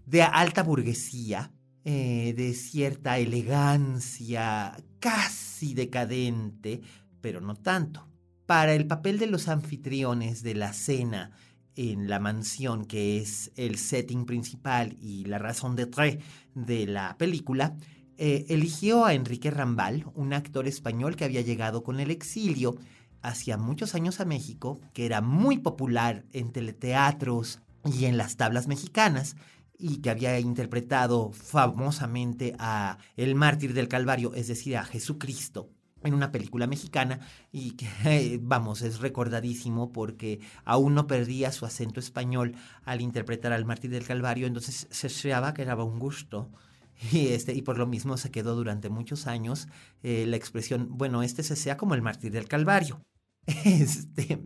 de 0.06 0.23
alta 0.23 0.62
burguesía, 0.62 1.52
eh, 1.85 2.35
de 2.37 2.54
cierta 2.54 3.18
elegancia 3.18 4.76
casi 4.99 5.75
decadente, 5.75 6.80
pero 7.20 7.40
no 7.40 7.54
tanto. 7.54 8.08
Para 8.46 8.74
el 8.74 8.86
papel 8.86 9.18
de 9.18 9.26
los 9.26 9.48
anfitriones 9.48 10.44
de 10.44 10.54
la 10.54 10.72
cena 10.72 11.32
en 11.74 12.08
la 12.08 12.20
mansión, 12.20 12.84
que 12.84 13.18
es 13.18 13.50
el 13.56 13.76
setting 13.76 14.24
principal 14.24 14.96
y 15.00 15.24
la 15.24 15.38
razón 15.38 15.74
de 15.74 15.86
tres 15.86 16.18
de 16.54 16.86
la 16.86 17.18
película, 17.18 17.76
eh, 18.18 18.46
eligió 18.48 19.04
a 19.04 19.14
Enrique 19.14 19.50
Rambal, 19.50 20.06
un 20.14 20.32
actor 20.32 20.68
español 20.68 21.16
que 21.16 21.24
había 21.24 21.40
llegado 21.40 21.82
con 21.82 21.98
el 21.98 22.12
exilio 22.12 22.76
hacía 23.20 23.56
muchos 23.56 23.96
años 23.96 24.20
a 24.20 24.24
México, 24.24 24.80
que 24.92 25.06
era 25.06 25.20
muy 25.20 25.58
popular 25.58 26.24
en 26.32 26.52
teleteatros 26.52 27.60
y 27.84 28.04
en 28.04 28.16
las 28.16 28.36
tablas 28.36 28.68
mexicanas, 28.68 29.34
y 29.76 29.98
que 29.98 30.10
había 30.10 30.38
interpretado 30.38 31.32
famosamente 31.32 32.54
a 32.60 32.98
El 33.16 33.34
mártir 33.34 33.74
del 33.74 33.88
Calvario, 33.88 34.34
es 34.34 34.46
decir, 34.46 34.76
a 34.76 34.84
Jesucristo 34.84 35.75
en 36.08 36.14
una 36.14 36.32
película 36.32 36.66
mexicana 36.66 37.20
y 37.52 37.72
que, 37.72 38.40
vamos, 38.42 38.82
es 38.82 39.00
recordadísimo 39.00 39.92
porque 39.92 40.40
aún 40.64 40.94
no 40.94 41.06
perdía 41.06 41.52
su 41.52 41.66
acento 41.66 42.00
español 42.00 42.54
al 42.84 43.00
interpretar 43.00 43.52
al 43.52 43.64
mártir 43.64 43.90
del 43.90 44.06
Calvario, 44.06 44.46
entonces 44.46 44.86
se 44.90 45.08
que 45.54 45.62
era 45.62 45.76
un 45.76 45.98
gusto. 45.98 46.50
Y, 47.12 47.28
este, 47.28 47.52
y 47.52 47.60
por 47.60 47.76
lo 47.76 47.86
mismo 47.86 48.16
se 48.16 48.30
quedó 48.30 48.54
durante 48.54 48.88
muchos 48.88 49.26
años 49.26 49.68
eh, 50.02 50.25
la 50.26 50.36
expresión, 50.36 50.88
bueno, 50.92 51.22
este 51.22 51.42
se 51.42 51.54
sea 51.54 51.76
como 51.76 51.94
el 51.94 52.00
mártir 52.00 52.32
del 52.32 52.48
Calvario. 52.48 53.02
Este, 53.64 54.42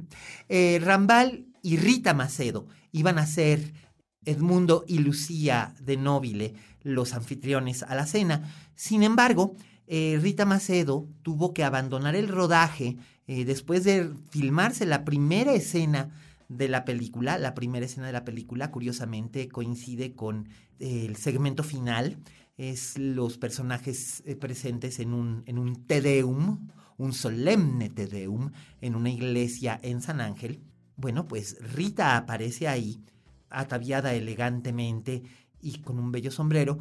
eh, 0.48 0.80
Rambal 0.82 1.46
y 1.62 1.76
Rita 1.76 2.12
Macedo 2.12 2.66
iban 2.90 3.18
a 3.18 3.26
ser 3.26 3.72
Edmundo 4.24 4.84
y 4.86 4.98
Lucía 4.98 5.74
de 5.80 5.96
Nobile 5.96 6.54
los 6.82 7.14
anfitriones 7.14 7.82
a 7.82 7.94
la 7.94 8.06
cena. 8.06 8.52
Sin 8.74 9.02
embargo, 9.02 9.56
eh, 9.92 10.20
Rita 10.22 10.46
Macedo 10.46 11.08
tuvo 11.22 11.52
que 11.52 11.64
abandonar 11.64 12.14
el 12.14 12.28
rodaje 12.28 12.96
eh, 13.26 13.44
después 13.44 13.82
de 13.82 14.08
filmarse 14.30 14.86
la 14.86 15.04
primera 15.04 15.52
escena 15.52 16.10
de 16.48 16.68
la 16.68 16.84
película. 16.84 17.38
La 17.38 17.54
primera 17.54 17.86
escena 17.86 18.06
de 18.06 18.12
la 18.12 18.24
película, 18.24 18.70
curiosamente, 18.70 19.48
coincide 19.48 20.14
con 20.14 20.48
el 20.78 21.16
segmento 21.16 21.64
final. 21.64 22.18
Es 22.56 22.96
los 22.98 23.36
personajes 23.36 24.22
eh, 24.26 24.36
presentes 24.36 25.00
en 25.00 25.12
un, 25.12 25.42
en 25.46 25.58
un 25.58 25.84
Tedeum, 25.86 26.68
un 26.96 27.12
solemne 27.12 27.90
Tedeum, 27.90 28.52
en 28.80 28.94
una 28.94 29.10
iglesia 29.10 29.80
en 29.82 30.02
San 30.02 30.20
Ángel. 30.20 30.60
Bueno, 30.94 31.26
pues 31.26 31.56
Rita 31.74 32.16
aparece 32.16 32.68
ahí, 32.68 33.02
ataviada 33.48 34.14
elegantemente 34.14 35.24
y 35.60 35.80
con 35.80 35.98
un 35.98 36.12
bello 36.12 36.30
sombrero, 36.30 36.78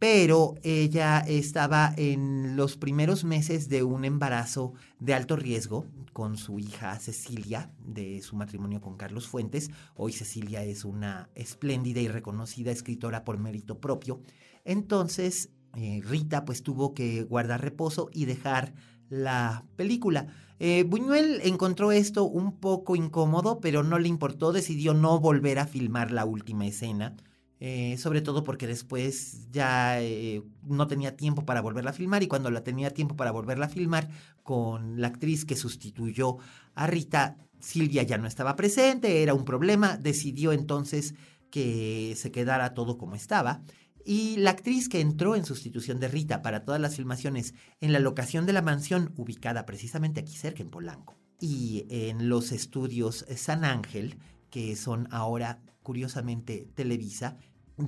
pero 0.00 0.54
ella 0.62 1.18
estaba 1.20 1.92
en 1.94 2.56
los 2.56 2.78
primeros 2.78 3.22
meses 3.22 3.68
de 3.68 3.82
un 3.82 4.06
embarazo 4.06 4.72
de 4.98 5.12
alto 5.12 5.36
riesgo 5.36 5.84
con 6.14 6.38
su 6.38 6.58
hija 6.58 6.98
Cecilia, 6.98 7.70
de 7.84 8.22
su 8.22 8.34
matrimonio 8.34 8.80
con 8.80 8.96
Carlos 8.96 9.28
Fuentes. 9.28 9.70
Hoy 9.94 10.12
Cecilia 10.12 10.64
es 10.64 10.86
una 10.86 11.28
espléndida 11.34 12.00
y 12.00 12.08
reconocida 12.08 12.70
escritora 12.70 13.24
por 13.24 13.36
mérito 13.36 13.78
propio. 13.78 14.22
Entonces, 14.64 15.50
eh, 15.76 16.00
Rita 16.02 16.46
pues 16.46 16.62
tuvo 16.62 16.94
que 16.94 17.22
guardar 17.24 17.60
reposo 17.60 18.08
y 18.10 18.24
dejar 18.24 18.72
la 19.10 19.66
película. 19.76 20.28
Eh, 20.60 20.82
Buñuel 20.84 21.42
encontró 21.44 21.92
esto 21.92 22.24
un 22.24 22.56
poco 22.58 22.96
incómodo, 22.96 23.60
pero 23.60 23.82
no 23.82 23.98
le 23.98 24.08
importó, 24.08 24.52
decidió 24.52 24.94
no 24.94 25.20
volver 25.20 25.58
a 25.58 25.66
filmar 25.66 26.10
la 26.10 26.24
última 26.24 26.66
escena 26.66 27.16
eh, 27.62 27.98
sobre 27.98 28.22
todo 28.22 28.42
porque 28.42 28.66
después 28.66 29.50
ya 29.50 30.00
eh, 30.00 30.42
no 30.62 30.86
tenía 30.86 31.14
tiempo 31.14 31.44
para 31.44 31.60
volverla 31.60 31.90
a 31.90 31.92
filmar 31.92 32.22
y 32.22 32.26
cuando 32.26 32.50
la 32.50 32.64
tenía 32.64 32.90
tiempo 32.90 33.16
para 33.16 33.32
volverla 33.32 33.66
a 33.66 33.68
filmar 33.68 34.08
con 34.42 34.98
la 34.98 35.08
actriz 35.08 35.44
que 35.44 35.56
sustituyó 35.56 36.38
a 36.74 36.86
Rita, 36.86 37.36
Silvia 37.58 38.02
ya 38.02 38.16
no 38.16 38.26
estaba 38.26 38.56
presente, 38.56 39.22
era 39.22 39.34
un 39.34 39.44
problema, 39.44 39.98
decidió 39.98 40.52
entonces 40.52 41.14
que 41.50 42.14
se 42.16 42.32
quedara 42.32 42.72
todo 42.72 42.96
como 42.96 43.14
estaba. 43.14 43.62
Y 44.06 44.38
la 44.38 44.52
actriz 44.52 44.88
que 44.88 45.02
entró 45.02 45.36
en 45.36 45.44
sustitución 45.44 46.00
de 46.00 46.08
Rita 46.08 46.40
para 46.40 46.64
todas 46.64 46.80
las 46.80 46.96
filmaciones 46.96 47.52
en 47.82 47.92
la 47.92 47.98
locación 47.98 48.46
de 48.46 48.54
la 48.54 48.62
mansión 48.62 49.12
ubicada 49.18 49.66
precisamente 49.66 50.20
aquí 50.20 50.34
cerca 50.34 50.62
en 50.62 50.70
Polanco 50.70 51.18
y 51.38 51.84
en 51.90 52.30
los 52.30 52.52
estudios 52.52 53.26
San 53.36 53.66
Ángel, 53.66 54.16
que 54.48 54.76
son 54.76 55.08
ahora 55.10 55.60
curiosamente 55.82 56.68
Televisa, 56.74 57.36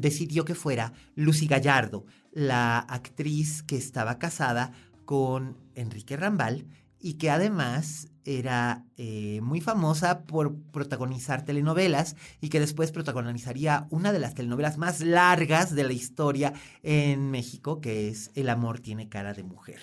decidió 0.01 0.45
que 0.45 0.55
fuera 0.55 0.93
Lucy 1.15 1.47
Gallardo, 1.47 2.07
la 2.33 2.79
actriz 2.79 3.63
que 3.63 3.77
estaba 3.77 4.19
casada 4.19 4.73
con 5.05 5.59
Enrique 5.75 6.17
Rambal 6.17 6.67
y 6.99 7.15
que 7.15 7.31
además 7.31 8.09
era 8.25 8.85
eh, 8.97 9.41
muy 9.43 9.61
famosa 9.61 10.25
por 10.25 10.57
protagonizar 10.71 11.45
telenovelas 11.45 12.17
y 12.41 12.49
que 12.49 12.61
después 12.61 12.93
protagonizaría 12.93 13.87
una 13.91 14.13
de 14.13 14.21
las 14.21 14.35
telenovelas 14.35 14.79
más 14.79 15.01
largas 15.01 15.75
de 15.75 15.85
la 15.85 15.93
historia 15.93 16.53
en 16.83 17.31
México, 17.31 17.81
que 17.81 18.09
es 18.09 18.31
El 18.35 18.49
amor 18.49 18.81
tiene 18.81 19.09
cara 19.09 19.35
de 19.35 19.43
mujer. 19.43 19.81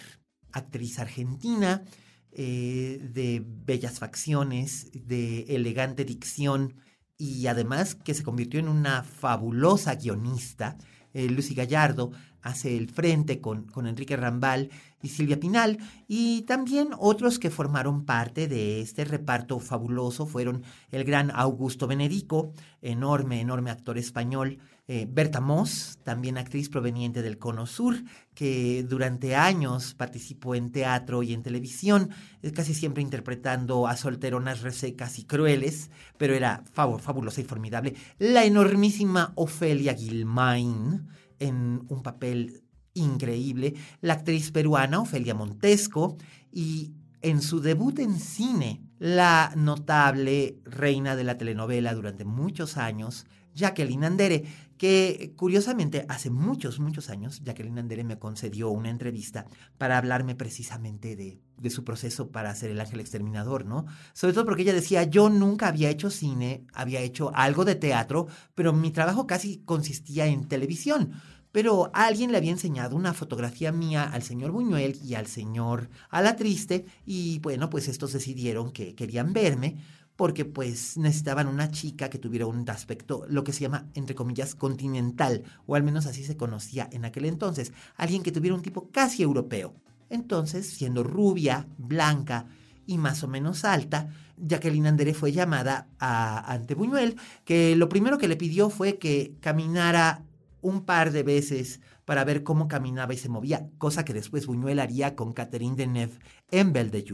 Actriz 0.52 1.00
argentina, 1.00 1.84
eh, 2.32 3.00
de 3.14 3.44
bellas 3.46 4.00
facciones, 4.00 4.90
de 4.94 5.42
elegante 5.56 6.06
dicción, 6.06 6.76
y 7.20 7.46
además 7.48 7.96
que 7.96 8.16
se 8.16 8.24
convirtió 8.24 8.60
en 8.62 8.70
una 8.70 9.04
fabulosa 9.04 9.96
guionista. 9.96 10.78
Eh, 11.14 11.30
Lucy 11.30 11.54
Gallardo 11.54 12.12
hace 12.42 12.78
el 12.78 12.90
frente 12.90 13.42
con, 13.42 13.66
con, 13.66 13.88
Enrique 13.88 14.16
Rambal 14.16 14.70
y 15.04 15.10
Silvia 15.10 15.40
Pinal, 15.40 15.78
y 16.08 16.44
también 16.44 16.90
otros 16.98 17.38
que 17.38 17.50
formaron 17.50 18.06
parte 18.06 18.48
de 18.48 18.80
este 18.80 19.04
reparto 19.04 19.60
fabuloso 19.60 20.26
fueron 20.26 20.64
el 20.92 21.04
gran 21.04 21.32
Augusto 21.32 21.88
Benedico, 21.88 22.54
enorme, 22.82 23.42
enorme 23.42 23.70
actor 23.70 23.98
español, 23.98 24.60
eh, 24.92 25.06
Berta 25.08 25.40
Moss, 25.40 26.00
también 26.02 26.40
actriz 26.40 26.68
proveniente 26.68 27.22
del 27.22 27.38
Cono 27.38 27.68
Sur, 27.68 27.96
que 28.34 28.84
durante 28.90 29.36
años 29.36 29.94
participó 29.94 30.56
en 30.56 30.72
teatro 30.72 31.22
y 31.22 31.32
en 31.32 31.44
televisión, 31.44 32.10
eh, 32.42 32.52
casi 32.52 32.74
siempre 32.74 33.04
interpretando 33.04 33.86
a 33.86 33.96
solteronas 33.96 34.62
resecas 34.62 35.20
y 35.20 35.26
crueles, 35.26 35.92
pero 36.18 36.34
era 36.34 36.64
fabulosa 36.74 37.40
y 37.40 37.44
formidable. 37.44 37.94
La 38.18 38.46
enormísima 38.46 39.32
Ofelia 39.36 39.94
Gilmain, 39.94 41.08
en 41.38 41.84
un 41.88 42.02
papel 42.02 42.64
increíble, 42.96 43.76
la 44.02 44.14
actriz 44.14 44.50
peruana 44.50 45.02
Ofelia 45.02 45.36
Montesco, 45.36 46.18
y 46.52 46.96
en 47.22 47.44
su 47.44 47.62
debut 47.62 48.00
en 48.00 48.20
cine, 48.20 48.82
la 48.98 49.52
notable 49.56 50.58
reina 50.66 51.16
de 51.16 51.26
la 51.26 51.38
telenovela 51.38 51.94
durante 51.94 52.26
muchos 52.26 52.76
años, 52.78 53.28
Jacqueline 53.54 54.06
Andere, 54.06 54.46
que 54.80 55.34
curiosamente 55.36 56.06
hace 56.08 56.30
muchos, 56.30 56.80
muchos 56.80 57.10
años, 57.10 57.42
Jacqueline 57.44 57.80
Andere 57.80 58.06
me 58.06 58.18
concedió 58.18 58.70
una 58.70 58.90
entrevista 58.90 59.46
para 59.78 59.98
hablarme 59.98 60.36
precisamente 60.36 61.18
de, 61.18 61.70
su 61.70 61.84
proceso 61.84 62.32
para 62.32 62.50
hacer 62.50 62.72
El 62.72 62.80
Ángel 62.80 63.02
Exterminador, 63.02 63.66
¿no? 63.66 63.86
Sobre 64.14 64.34
todo 64.34 64.46
porque 64.46 64.62
ella 64.62 64.74
decía, 64.74 65.04
yo 65.04 65.30
nunca 65.30 65.68
había 65.68 65.90
hecho 65.90 66.10
cine, 66.10 66.66
había 66.74 67.02
hecho 67.02 67.30
algo 67.36 67.66
de 67.66 67.76
teatro, 67.76 68.28
pero 68.56 68.72
mi 68.72 68.92
trabajo 68.92 69.28
casi 69.28 69.58
consistía 69.66 70.28
en 70.28 70.48
televisión. 70.48 71.12
Pero 71.52 71.92
alguien 71.94 72.32
le 72.32 72.38
había 72.38 72.52
enseñado 72.52 72.96
una 72.96 73.14
fotografía 73.14 73.74
mía 73.74 74.04
al 74.04 74.24
señor 74.24 74.52
Buñuel 74.52 74.98
y 75.04 75.16
al 75.16 75.28
señor 75.28 75.90
Alatriste, 76.10 76.86
y 77.06 77.40
bueno, 77.40 77.70
pues 77.70 77.90
estos 77.90 78.14
decidieron 78.14 78.72
que 78.72 78.96
querían 78.96 79.34
verme 79.34 79.78
porque 80.20 80.44
pues 80.44 80.98
necesitaban 80.98 81.48
una 81.48 81.72
chica 81.72 82.10
que 82.10 82.18
tuviera 82.18 82.46
un 82.46 82.70
aspecto, 82.70 83.24
lo 83.30 83.46
que 83.46 83.54
se 83.54 83.62
llama, 83.62 83.86
entre 83.94 84.16
comillas, 84.16 84.54
continental, 84.54 85.44
o 85.66 85.76
al 85.76 85.84
menos 85.84 86.08
así 86.08 86.26
se 86.26 86.36
conocía 86.36 86.90
en 86.92 87.06
aquel 87.06 87.24
entonces, 87.24 87.72
alguien 87.96 88.22
que 88.22 88.34
tuviera 88.34 88.54
un 88.54 88.62
tipo 88.62 88.90
casi 88.92 89.24
europeo. 89.24 89.74
Entonces, 90.10 90.68
siendo 90.68 91.04
rubia, 91.04 91.70
blanca 91.78 92.48
y 92.86 92.98
más 92.98 93.24
o 93.24 93.30
menos 93.30 93.64
alta, 93.64 94.10
Jacqueline 94.36 94.88
Andere 94.88 95.14
fue 95.14 95.32
llamada 95.32 95.88
ante 96.00 96.76
Buñuel, 96.76 97.16
que 97.46 97.78
lo 97.78 97.88
primero 97.88 98.18
que 98.18 98.28
le 98.28 98.36
pidió 98.36 98.70
fue 98.70 98.98
que 98.98 99.38
caminara 99.40 100.26
un 100.62 100.84
par 100.84 101.14
de 101.14 101.24
veces 101.24 101.80
para 102.04 102.26
ver 102.26 102.44
cómo 102.44 102.68
caminaba 102.68 103.14
y 103.14 103.18
se 103.18 103.30
movía, 103.30 103.70
cosa 103.78 104.04
que 104.04 104.14
después 104.14 104.48
Buñuel 104.48 104.80
haría 104.80 105.16
con 105.16 105.32
Catherine 105.32 105.78
Deneuve 105.78 106.20
en 106.52 106.74
Belle 106.74 107.06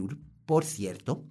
por 0.44 0.64
cierto 0.64 1.24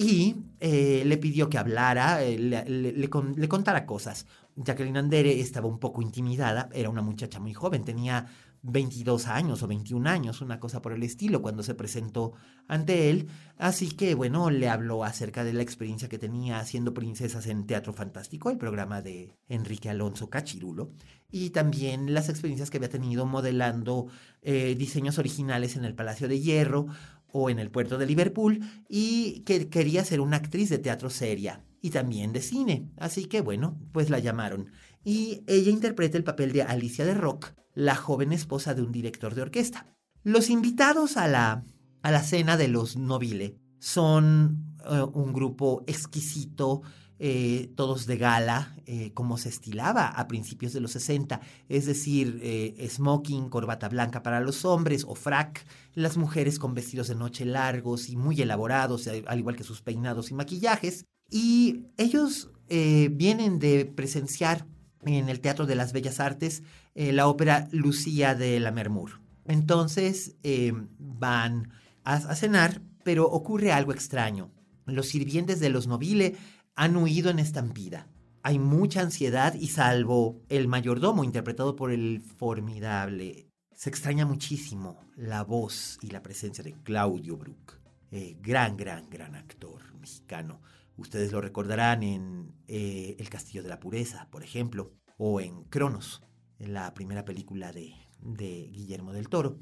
y 0.00 0.36
eh, 0.60 1.02
le 1.04 1.18
pidió 1.18 1.50
que 1.50 1.58
hablara, 1.58 2.22
eh, 2.22 2.38
le, 2.38 3.10
contara 3.10 3.84
cosas. 3.84 4.26
Jacqueline 4.54 4.96
Andere 4.96 5.40
estaba 5.40 5.66
un 5.66 5.80
poco 5.80 6.02
intimidada, 6.02 6.68
era 6.72 6.88
una 6.88 7.02
muchacha 7.02 7.40
muy 7.40 7.52
joven, 7.52 7.84
tenía 7.84 8.28
22 8.62 9.26
años 9.26 9.60
o 9.64 9.66
21 9.66 10.08
años, 10.08 10.40
una 10.40 10.60
cosa 10.60 10.80
por 10.80 10.92
el 10.92 11.02
estilo, 11.02 11.42
cuando 11.42 11.64
se 11.64 11.74
presentó 11.74 12.34
ante 12.68 13.10
él. 13.10 13.28
Así 13.56 13.90
que, 13.90 14.14
bueno, 14.14 14.50
le 14.50 14.68
habló 14.68 15.02
acerca 15.02 15.42
de 15.42 15.52
la 15.52 15.62
experiencia 15.62 16.08
que 16.08 16.18
tenía 16.18 16.60
haciendo 16.60 16.94
princesas 16.94 17.48
en 17.48 17.66
Teatro 17.66 17.92
Fantástico, 17.92 18.50
el 18.50 18.58
programa 18.58 19.02
de 19.02 19.34
Enrique 19.48 19.90
Alonso 19.90 20.30
Cachirulo, 20.30 20.92
y 21.28 21.50
también 21.50 22.14
las 22.14 22.28
experiencias 22.28 22.70
que 22.70 22.76
había 22.76 22.88
tenido 22.88 23.26
modelando 23.26 24.06
eh, 24.42 24.76
diseños 24.78 25.18
originales 25.18 25.74
en 25.76 25.84
el 25.84 25.94
Palacio 25.94 26.28
de 26.28 26.40
Hierro 26.40 26.86
o 27.32 27.50
en 27.50 27.58
el 27.58 27.70
puerto 27.70 27.98
de 27.98 28.06
Liverpool, 28.06 28.60
y 28.88 29.40
que 29.40 29.68
quería 29.68 30.04
ser 30.04 30.20
una 30.20 30.36
actriz 30.36 30.70
de 30.70 30.78
teatro 30.78 31.10
seria 31.10 31.64
y 31.80 31.90
también 31.90 32.32
de 32.32 32.40
cine. 32.40 32.90
Así 32.96 33.26
que, 33.26 33.40
bueno, 33.40 33.78
pues 33.92 34.10
la 34.10 34.18
llamaron. 34.18 34.70
Y 35.04 35.42
ella 35.46 35.70
interpreta 35.70 36.18
el 36.18 36.24
papel 36.24 36.52
de 36.52 36.62
Alicia 36.62 37.04
de 37.04 37.14
Rock, 37.14 37.54
la 37.74 37.94
joven 37.94 38.32
esposa 38.32 38.74
de 38.74 38.82
un 38.82 38.92
director 38.92 39.34
de 39.34 39.42
orquesta. 39.42 39.86
Los 40.24 40.50
invitados 40.50 41.16
a 41.16 41.28
la, 41.28 41.64
a 42.02 42.10
la 42.10 42.22
cena 42.22 42.56
de 42.56 42.68
los 42.68 42.96
Nobile 42.96 43.56
son 43.78 44.76
eh, 44.84 45.00
un 45.12 45.32
grupo 45.32 45.84
exquisito, 45.86 46.82
eh, 47.18 47.70
todos 47.76 48.06
de 48.06 48.16
gala, 48.16 48.76
eh, 48.86 49.12
como 49.14 49.38
se 49.38 49.48
estilaba 49.48 50.06
a 50.06 50.28
principios 50.28 50.72
de 50.72 50.80
los 50.80 50.92
60, 50.92 51.40
es 51.68 51.86
decir, 51.86 52.40
smoking, 52.88 53.48
corbata 53.48 53.88
blanca 53.88 54.22
para 54.22 54.40
los 54.40 54.64
hombres 54.64 55.04
o 55.06 55.14
frac, 55.14 55.64
las 55.94 56.16
mujeres 56.16 56.58
con 56.58 56.74
vestidos 56.74 57.08
de 57.08 57.14
noche 57.14 57.44
largos 57.44 58.08
y 58.08 58.16
muy 58.16 58.40
elaborados, 58.40 59.08
al 59.08 59.38
igual 59.38 59.56
que 59.56 59.64
sus 59.64 59.82
peinados 59.82 60.30
y 60.30 60.34
maquillajes. 60.34 61.04
Y 61.30 61.86
ellos 61.96 62.50
vienen 62.68 63.58
de 63.58 63.84
presenciar 63.84 64.66
en 65.04 65.28
el 65.28 65.40
Teatro 65.40 65.66
de 65.66 65.74
las 65.74 65.92
Bellas 65.92 66.20
Artes 66.20 66.62
eh, 66.94 67.12
la 67.12 67.28
ópera 67.28 67.68
Lucía 67.70 68.34
de 68.34 68.58
la 68.60 68.70
Mermur. 68.70 69.20
Entonces 69.46 70.36
eh, 70.42 70.72
van 70.98 71.72
a, 72.04 72.34
cenar, 72.34 72.82
pero 73.04 73.26
ocurre 73.26 73.72
algo 73.72 73.92
extraño. 73.92 74.50
Los 74.86 75.08
sirvientes 75.08 75.60
de 75.60 75.68
los 75.68 75.86
nobile 75.86 76.36
han 76.78 76.96
huido 76.96 77.28
en 77.28 77.40
estampida. 77.40 78.06
Hay 78.44 78.60
mucha 78.60 79.00
ansiedad 79.00 79.54
y 79.54 79.66
salvo 79.66 80.40
el 80.48 80.68
mayordomo 80.68 81.24
interpretado 81.24 81.74
por 81.74 81.90
el 81.90 82.20
formidable, 82.20 83.50
se 83.74 83.90
extraña 83.90 84.24
muchísimo 84.24 85.00
la 85.16 85.42
voz 85.42 85.98
y 86.02 86.10
la 86.10 86.22
presencia 86.22 86.62
de 86.62 86.74
Claudio 86.84 87.36
Brook, 87.36 87.80
eh, 88.12 88.36
gran, 88.40 88.76
gran, 88.76 89.10
gran 89.10 89.34
actor 89.34 89.92
mexicano. 89.98 90.62
Ustedes 90.96 91.32
lo 91.32 91.40
recordarán 91.40 92.04
en 92.04 92.54
eh, 92.68 93.16
El 93.18 93.28
Castillo 93.28 93.64
de 93.64 93.70
la 93.70 93.80
Pureza, 93.80 94.28
por 94.30 94.44
ejemplo, 94.44 94.92
o 95.16 95.40
en 95.40 95.64
Cronos, 95.64 96.22
en 96.60 96.74
la 96.74 96.94
primera 96.94 97.24
película 97.24 97.72
de, 97.72 97.92
Guillermo 98.20 99.12
del 99.12 99.28
Toro. 99.28 99.58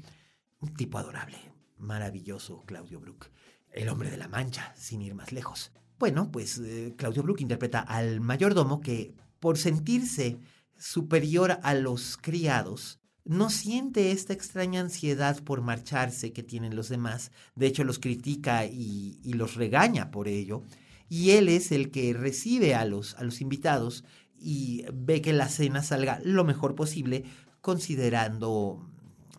Un 0.59 0.75
tipo 0.75 0.99
adorable, 0.99 1.39
maravilloso, 1.77 2.63
Claudio 2.67 2.99
Brook. 2.99 3.31
El 3.71 3.89
hombre 3.89 4.11
de 4.11 4.17
la 4.17 4.27
mancha, 4.27 4.71
sin 4.75 5.01
ir 5.01 5.15
más 5.15 5.31
lejos. 5.31 5.71
Bueno, 5.99 6.31
pues 6.31 6.59
eh, 6.59 6.93
Claudio 6.95 7.23
Brook 7.23 7.41
interpreta 7.41 7.79
al 7.79 8.21
mayordomo 8.21 8.81
que, 8.81 9.15
por 9.39 9.57
sentirse 9.57 10.37
superior 10.77 11.59
a 11.63 11.73
los 11.73 12.17
criados, 12.17 12.99
no 13.25 13.49
siente 13.49 14.11
esta 14.11 14.33
extraña 14.33 14.79
ansiedad 14.79 15.43
por 15.43 15.61
marcharse 15.61 16.31
que 16.33 16.43
tienen 16.43 16.75
los 16.75 16.89
demás. 16.89 17.31
De 17.55 17.67
hecho, 17.67 17.83
los 17.83 17.99
critica 17.99 18.65
y, 18.65 19.19
los 19.33 19.55
regaña 19.55 20.11
por 20.11 20.27
ello. 20.27 20.63
Y 21.09 21.31
él 21.31 21.49
es 21.49 21.71
el 21.71 21.91
que 21.91 22.13
recibe 22.13 22.75
a 22.75 22.85
los, 22.85 23.15
a 23.15 23.23
los 23.23 23.41
invitados 23.41 24.03
y 24.39 24.85
ve 24.93 25.21
que 25.21 25.33
la 25.33 25.49
cena 25.49 25.83
salga 25.83 26.19
lo 26.23 26.45
mejor 26.45 26.75
posible 26.75 27.23
considerando 27.61 28.87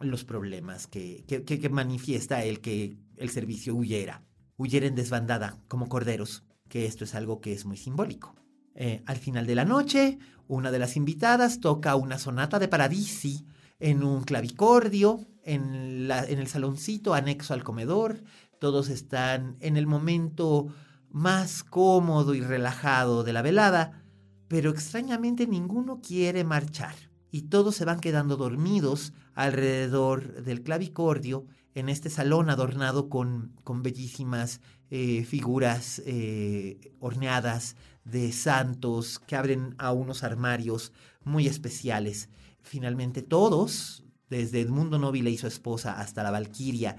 los 0.00 0.24
problemas 0.24 0.86
que, 0.86 1.24
que, 1.26 1.68
manifiesta 1.68 2.44
el 2.44 2.60
que 2.60 2.96
el 3.16 3.30
servicio 3.30 3.74
huyera, 3.74 4.22
huyera 4.56 4.86
en 4.86 4.94
desbandada 4.94 5.58
como 5.68 5.88
corderos, 5.88 6.44
que 6.68 6.86
esto 6.86 7.04
es 7.04 7.14
algo 7.14 7.40
que 7.40 7.52
es 7.52 7.64
muy 7.64 7.76
simbólico. 7.76 8.34
Eh, 8.74 9.02
al 9.06 9.16
final 9.16 9.46
de 9.46 9.54
la 9.54 9.64
noche, 9.64 10.18
una 10.46 10.70
de 10.70 10.78
las 10.78 10.96
invitadas 10.96 11.60
toca 11.60 11.96
una 11.96 12.18
sonata 12.18 12.58
de 12.58 12.68
Paradisi 12.68 13.46
en 13.80 14.02
un 14.02 14.22
clavicordio, 14.22 15.26
en, 15.42 16.08
la, 16.08 16.24
en 16.24 16.38
el 16.38 16.46
saloncito 16.46 17.14
anexo 17.14 17.54
al 17.54 17.64
comedor. 17.64 18.22
Todos 18.58 18.88
están 18.88 19.56
en 19.60 19.76
el 19.76 19.86
momento 19.86 20.68
más 21.10 21.64
cómodo 21.64 22.34
y 22.34 22.40
relajado 22.40 23.24
de 23.24 23.32
la 23.32 23.42
velada, 23.42 24.04
pero 24.46 24.70
extrañamente 24.70 25.46
ninguno 25.46 26.00
quiere 26.00 26.44
marchar 26.44 26.94
y 27.30 27.42
todos 27.42 27.76
se 27.76 27.84
van 27.84 28.00
quedando 28.00 28.36
dormidos 28.36 29.12
alrededor 29.34 30.42
del 30.42 30.62
clavicordio 30.62 31.46
en 31.74 31.88
este 31.88 32.10
salón 32.10 32.50
adornado 32.50 33.08
con, 33.08 33.52
con 33.64 33.82
bellísimas 33.82 34.60
eh, 34.90 35.24
figuras 35.24 36.02
eh, 36.06 36.94
horneadas 37.00 37.76
de 38.04 38.32
santos 38.32 39.18
que 39.18 39.36
abren 39.36 39.74
a 39.78 39.92
unos 39.92 40.22
armarios 40.22 40.92
muy 41.24 41.46
especiales. 41.46 42.28
Finalmente 42.62 43.22
todos, 43.22 44.04
desde 44.30 44.60
Edmundo 44.60 44.98
Nobile 44.98 45.30
y 45.30 45.38
su 45.38 45.46
esposa 45.46 46.00
hasta 46.00 46.22
la 46.22 46.30
Valquiria, 46.30 46.96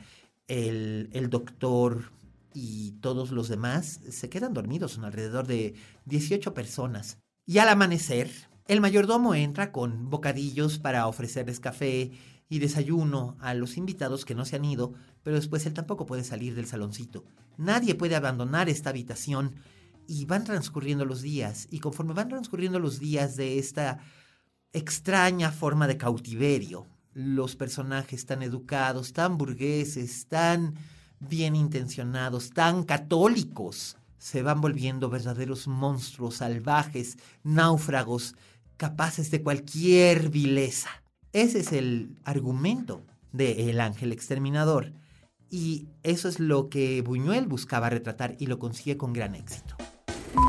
el, 0.48 1.10
el 1.14 1.30
doctor 1.30 2.12
y 2.54 2.92
todos 3.02 3.32
los 3.32 3.50
demás 3.50 4.02
se 4.10 4.30
quedan 4.30 4.54
dormidos, 4.54 4.94
son 4.94 5.06
alrededor 5.06 5.48
de 5.48 5.76
18 6.06 6.54
personas. 6.54 7.18
Y 7.46 7.58
al 7.58 7.70
amanecer, 7.70 8.30
el 8.68 8.82
mayordomo 8.82 9.34
entra 9.34 9.72
con 9.72 10.12
bocadillos 10.12 10.78
para 10.78 11.08
ofrecerles 11.08 11.60
café 11.60 12.12
y 12.50 12.60
desayuno 12.60 13.38
a 13.40 13.54
los 13.54 13.78
invitados 13.78 14.26
que 14.26 14.34
no 14.36 14.44
se 14.44 14.56
han 14.56 14.66
ido, 14.66 14.94
pero 15.24 15.36
después 15.36 15.66
él 15.68 15.74
tampoco 15.74 16.08
puede 16.08 16.24
salir 16.24 16.56
del 16.56 16.66
saloncito. 16.66 17.24
Nadie 17.58 17.94
puede 17.94 18.16
abandonar 18.16 18.68
esta 18.70 18.90
habitación 18.90 19.56
y 20.08 20.26
van 20.26 20.44
transcurriendo 20.44 21.06
los 21.06 21.22
días, 21.22 21.68
y 21.70 21.80
conforme 21.80 22.14
van 22.14 22.30
transcurriendo 22.30 22.80
los 22.80 23.00
días 23.00 23.36
de 23.36 23.60
esta 23.60 24.00
extraña 24.74 25.52
forma 25.52 25.88
de 25.88 25.98
cautiverio, 25.98 26.88
los 27.14 27.56
personajes 27.56 28.26
tan 28.26 28.42
educados, 28.42 29.14
tan 29.14 29.38
burgueses, 29.38 30.26
tan 30.28 30.74
bien 31.20 31.56
intencionados, 31.56 32.50
tan 32.50 32.84
católicos, 32.84 33.98
se 34.18 34.42
van 34.42 34.62
volviendo 34.62 35.10
verdaderos 35.10 35.68
monstruos 35.68 36.38
salvajes, 36.38 37.18
náufragos, 37.44 38.36
capaces 38.78 39.30
de 39.30 39.44
cualquier 39.44 40.30
vileza. 40.30 40.90
Ese 41.32 41.60
es 41.60 41.74
el 41.74 42.16
argumento 42.26 43.04
de 43.32 43.70
El 43.70 43.82
Ángel 43.82 44.12
Exterminador. 44.12 44.94
Y 45.52 45.88
eso 46.02 46.28
es 46.28 46.40
lo 46.40 46.70
que 46.70 47.02
Buñuel 47.04 47.46
buscaba 47.46 47.92
retratar 47.92 48.36
y 48.40 48.48
lo 48.48 48.58
consigue 48.58 48.98
con 48.98 49.14
gran 49.14 49.36
éxito. 49.36 49.76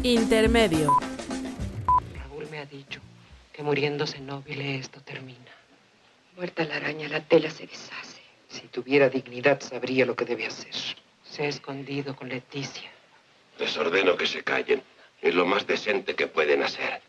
Intermedio. 0.02 0.96
Raúl 2.16 2.48
me 2.50 2.58
ha 2.58 2.64
dicho 2.64 3.00
que 3.52 3.62
muriéndose 3.62 4.20
Nóbil 4.20 4.60
esto 4.62 5.02
termina. 5.02 5.52
Muerta 6.34 6.64
la 6.64 6.76
araña, 6.76 7.08
la 7.08 7.26
tela 7.26 7.50
se 7.50 7.66
deshace. 7.66 8.22
Si 8.48 8.66
tuviera 8.68 9.10
dignidad, 9.10 9.60
sabría 9.60 10.06
lo 10.06 10.16
que 10.16 10.24
debe 10.24 10.46
hacer. 10.46 10.74
Se 11.24 11.42
ha 11.42 11.48
escondido 11.48 12.16
con 12.16 12.30
Leticia. 12.30 12.90
Les 13.58 13.76
ordeno 13.76 14.16
que 14.16 14.26
se 14.26 14.42
callen. 14.42 14.82
Es 15.20 15.34
lo 15.34 15.44
más 15.44 15.66
decente 15.66 16.14
que 16.14 16.26
pueden 16.26 16.62
hacer. 16.62 17.02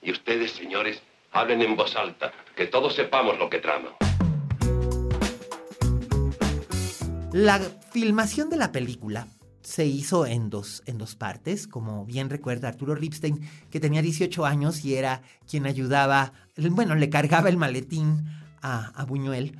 Y 0.00 0.10
ustedes, 0.10 0.52
señores, 0.52 1.02
hablen 1.30 1.62
en 1.62 1.76
voz 1.76 1.96
alta, 1.96 2.32
que 2.56 2.66
todos 2.66 2.94
sepamos 2.94 3.38
lo 3.38 3.48
que 3.48 3.58
traman. 3.58 3.92
La 7.32 7.60
filmación 7.92 8.50
de 8.50 8.56
la 8.56 8.72
película 8.72 9.28
se 9.62 9.86
hizo 9.86 10.26
en 10.26 10.50
dos, 10.50 10.82
en 10.86 10.98
dos 10.98 11.14
partes, 11.14 11.68
como 11.68 12.04
bien 12.04 12.28
recuerda 12.30 12.68
Arturo 12.68 12.94
Ripstein, 12.94 13.40
que 13.70 13.78
tenía 13.78 14.02
18 14.02 14.44
años 14.44 14.84
y 14.84 14.96
era 14.96 15.22
quien 15.48 15.66
ayudaba, 15.66 16.32
bueno, 16.56 16.94
le 16.94 17.10
cargaba 17.10 17.48
el 17.48 17.56
maletín 17.56 18.24
a, 18.62 19.04
Buñuel 19.06 19.58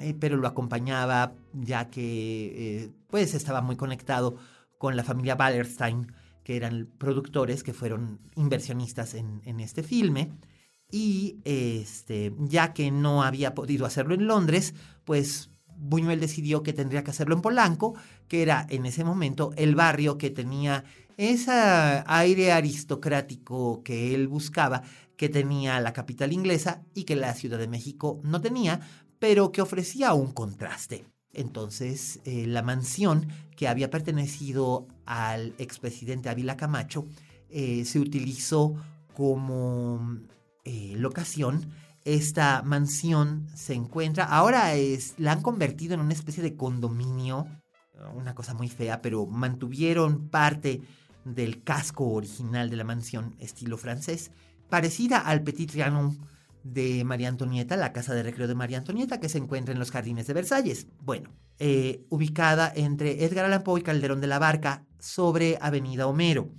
eh, 0.00 0.14
pero 0.18 0.36
lo 0.36 0.46
acompañaba 0.46 1.32
ya 1.52 1.90
que 1.90 2.82
eh, 2.84 2.90
pues 3.08 3.34
estaba 3.34 3.62
muy 3.62 3.76
conectado 3.76 4.36
con 4.78 4.96
la 4.96 5.02
familia 5.02 5.36
Wallerstein, 5.38 6.12
que 6.44 6.56
eran 6.56 6.88
productores 6.98 7.62
que 7.62 7.74
fueron 7.74 8.20
inversionistas 8.36 9.14
en, 9.14 9.60
este 9.60 9.82
filme. 9.82 10.30
Y 10.90 11.36
este, 11.44 12.32
ya 12.38 12.72
que 12.72 12.90
no 12.90 13.22
había 13.22 13.54
podido 13.54 13.84
hacerlo 13.84 14.14
en 14.14 14.26
Londres, 14.26 14.74
pues 15.04 15.50
Buñuel 15.76 16.20
decidió 16.20 16.62
que 16.62 16.72
tendría 16.72 17.04
que 17.04 17.10
hacerlo 17.10 17.34
en 17.34 17.42
Polanco, 17.42 17.94
que 18.26 18.42
era 18.42 18.66
en 18.68 18.86
ese 18.86 19.04
momento 19.04 19.52
el 19.56 19.74
barrio 19.74 20.18
que 20.18 20.30
tenía 20.30 20.84
ese 21.16 21.52
aire 22.06 22.52
aristocrático 22.52 23.82
que 23.82 24.14
él 24.14 24.28
buscaba, 24.28 24.82
que 25.16 25.28
tenía 25.28 25.80
la 25.80 25.92
capital 25.92 26.32
inglesa 26.32 26.82
y 26.94 27.04
que 27.04 27.16
la 27.16 27.34
Ciudad 27.34 27.58
de 27.58 27.68
México 27.68 28.20
no 28.22 28.40
tenía, 28.40 28.80
pero 29.18 29.50
que 29.52 29.60
ofrecía 29.60 30.14
un 30.14 30.32
contraste. 30.32 31.04
Entonces, 31.32 32.20
eh, 32.24 32.46
la 32.46 32.62
mansión 32.62 33.28
que 33.56 33.68
había 33.68 33.90
pertenecido 33.90 34.86
al 35.04 35.54
expresidente 35.58 36.28
Ávila 36.28 36.56
Camacho 36.56 37.06
eh, 37.50 37.84
se 37.84 37.98
utilizó 37.98 38.74
como 39.14 40.20
eh, 40.68 40.94
locación 40.96 41.70
esta 42.04 42.62
mansión 42.62 43.48
se 43.54 43.72
encuentra, 43.74 44.24
ahora 44.24 44.74
es, 44.74 45.14
la 45.16 45.32
han 45.32 45.42
convertido 45.42 45.94
en 45.94 46.00
una 46.00 46.12
especie 46.12 46.42
de 46.42 46.56
condominio, 46.56 47.46
una 48.14 48.34
cosa 48.34 48.52
muy 48.54 48.68
fea, 48.68 49.02
pero 49.02 49.26
mantuvieron 49.26 50.28
parte 50.28 50.82
del 51.24 51.62
casco 51.62 52.08
original 52.10 52.68
de 52.68 52.76
la 52.76 52.84
mansión 52.84 53.34
estilo 53.38 53.78
francés, 53.78 54.30
parecida 54.68 55.18
al 55.18 55.42
Petit 55.42 55.70
Trianon 55.70 56.18
de 56.64 57.02
María 57.04 57.28
Antonieta, 57.28 57.76
la 57.76 57.92
casa 57.92 58.14
de 58.14 58.22
recreo 58.22 58.46
de 58.46 58.54
María 58.54 58.78
Antonieta, 58.78 59.20
que 59.20 59.28
se 59.28 59.38
encuentra 59.38 59.72
en 59.72 59.78
los 59.78 59.90
jardines 59.90 60.26
de 60.26 60.34
Versalles. 60.34 60.86
Bueno, 61.00 61.30
eh, 61.58 62.04
ubicada 62.10 62.70
entre 62.74 63.24
Edgar 63.24 63.46
Allan 63.46 63.62
Poe 63.62 63.80
y 63.80 63.82
Calderón 63.82 64.20
de 64.20 64.26
la 64.26 64.38
Barca, 64.38 64.84
sobre 64.98 65.56
Avenida 65.60 66.06
Homero. 66.06 66.50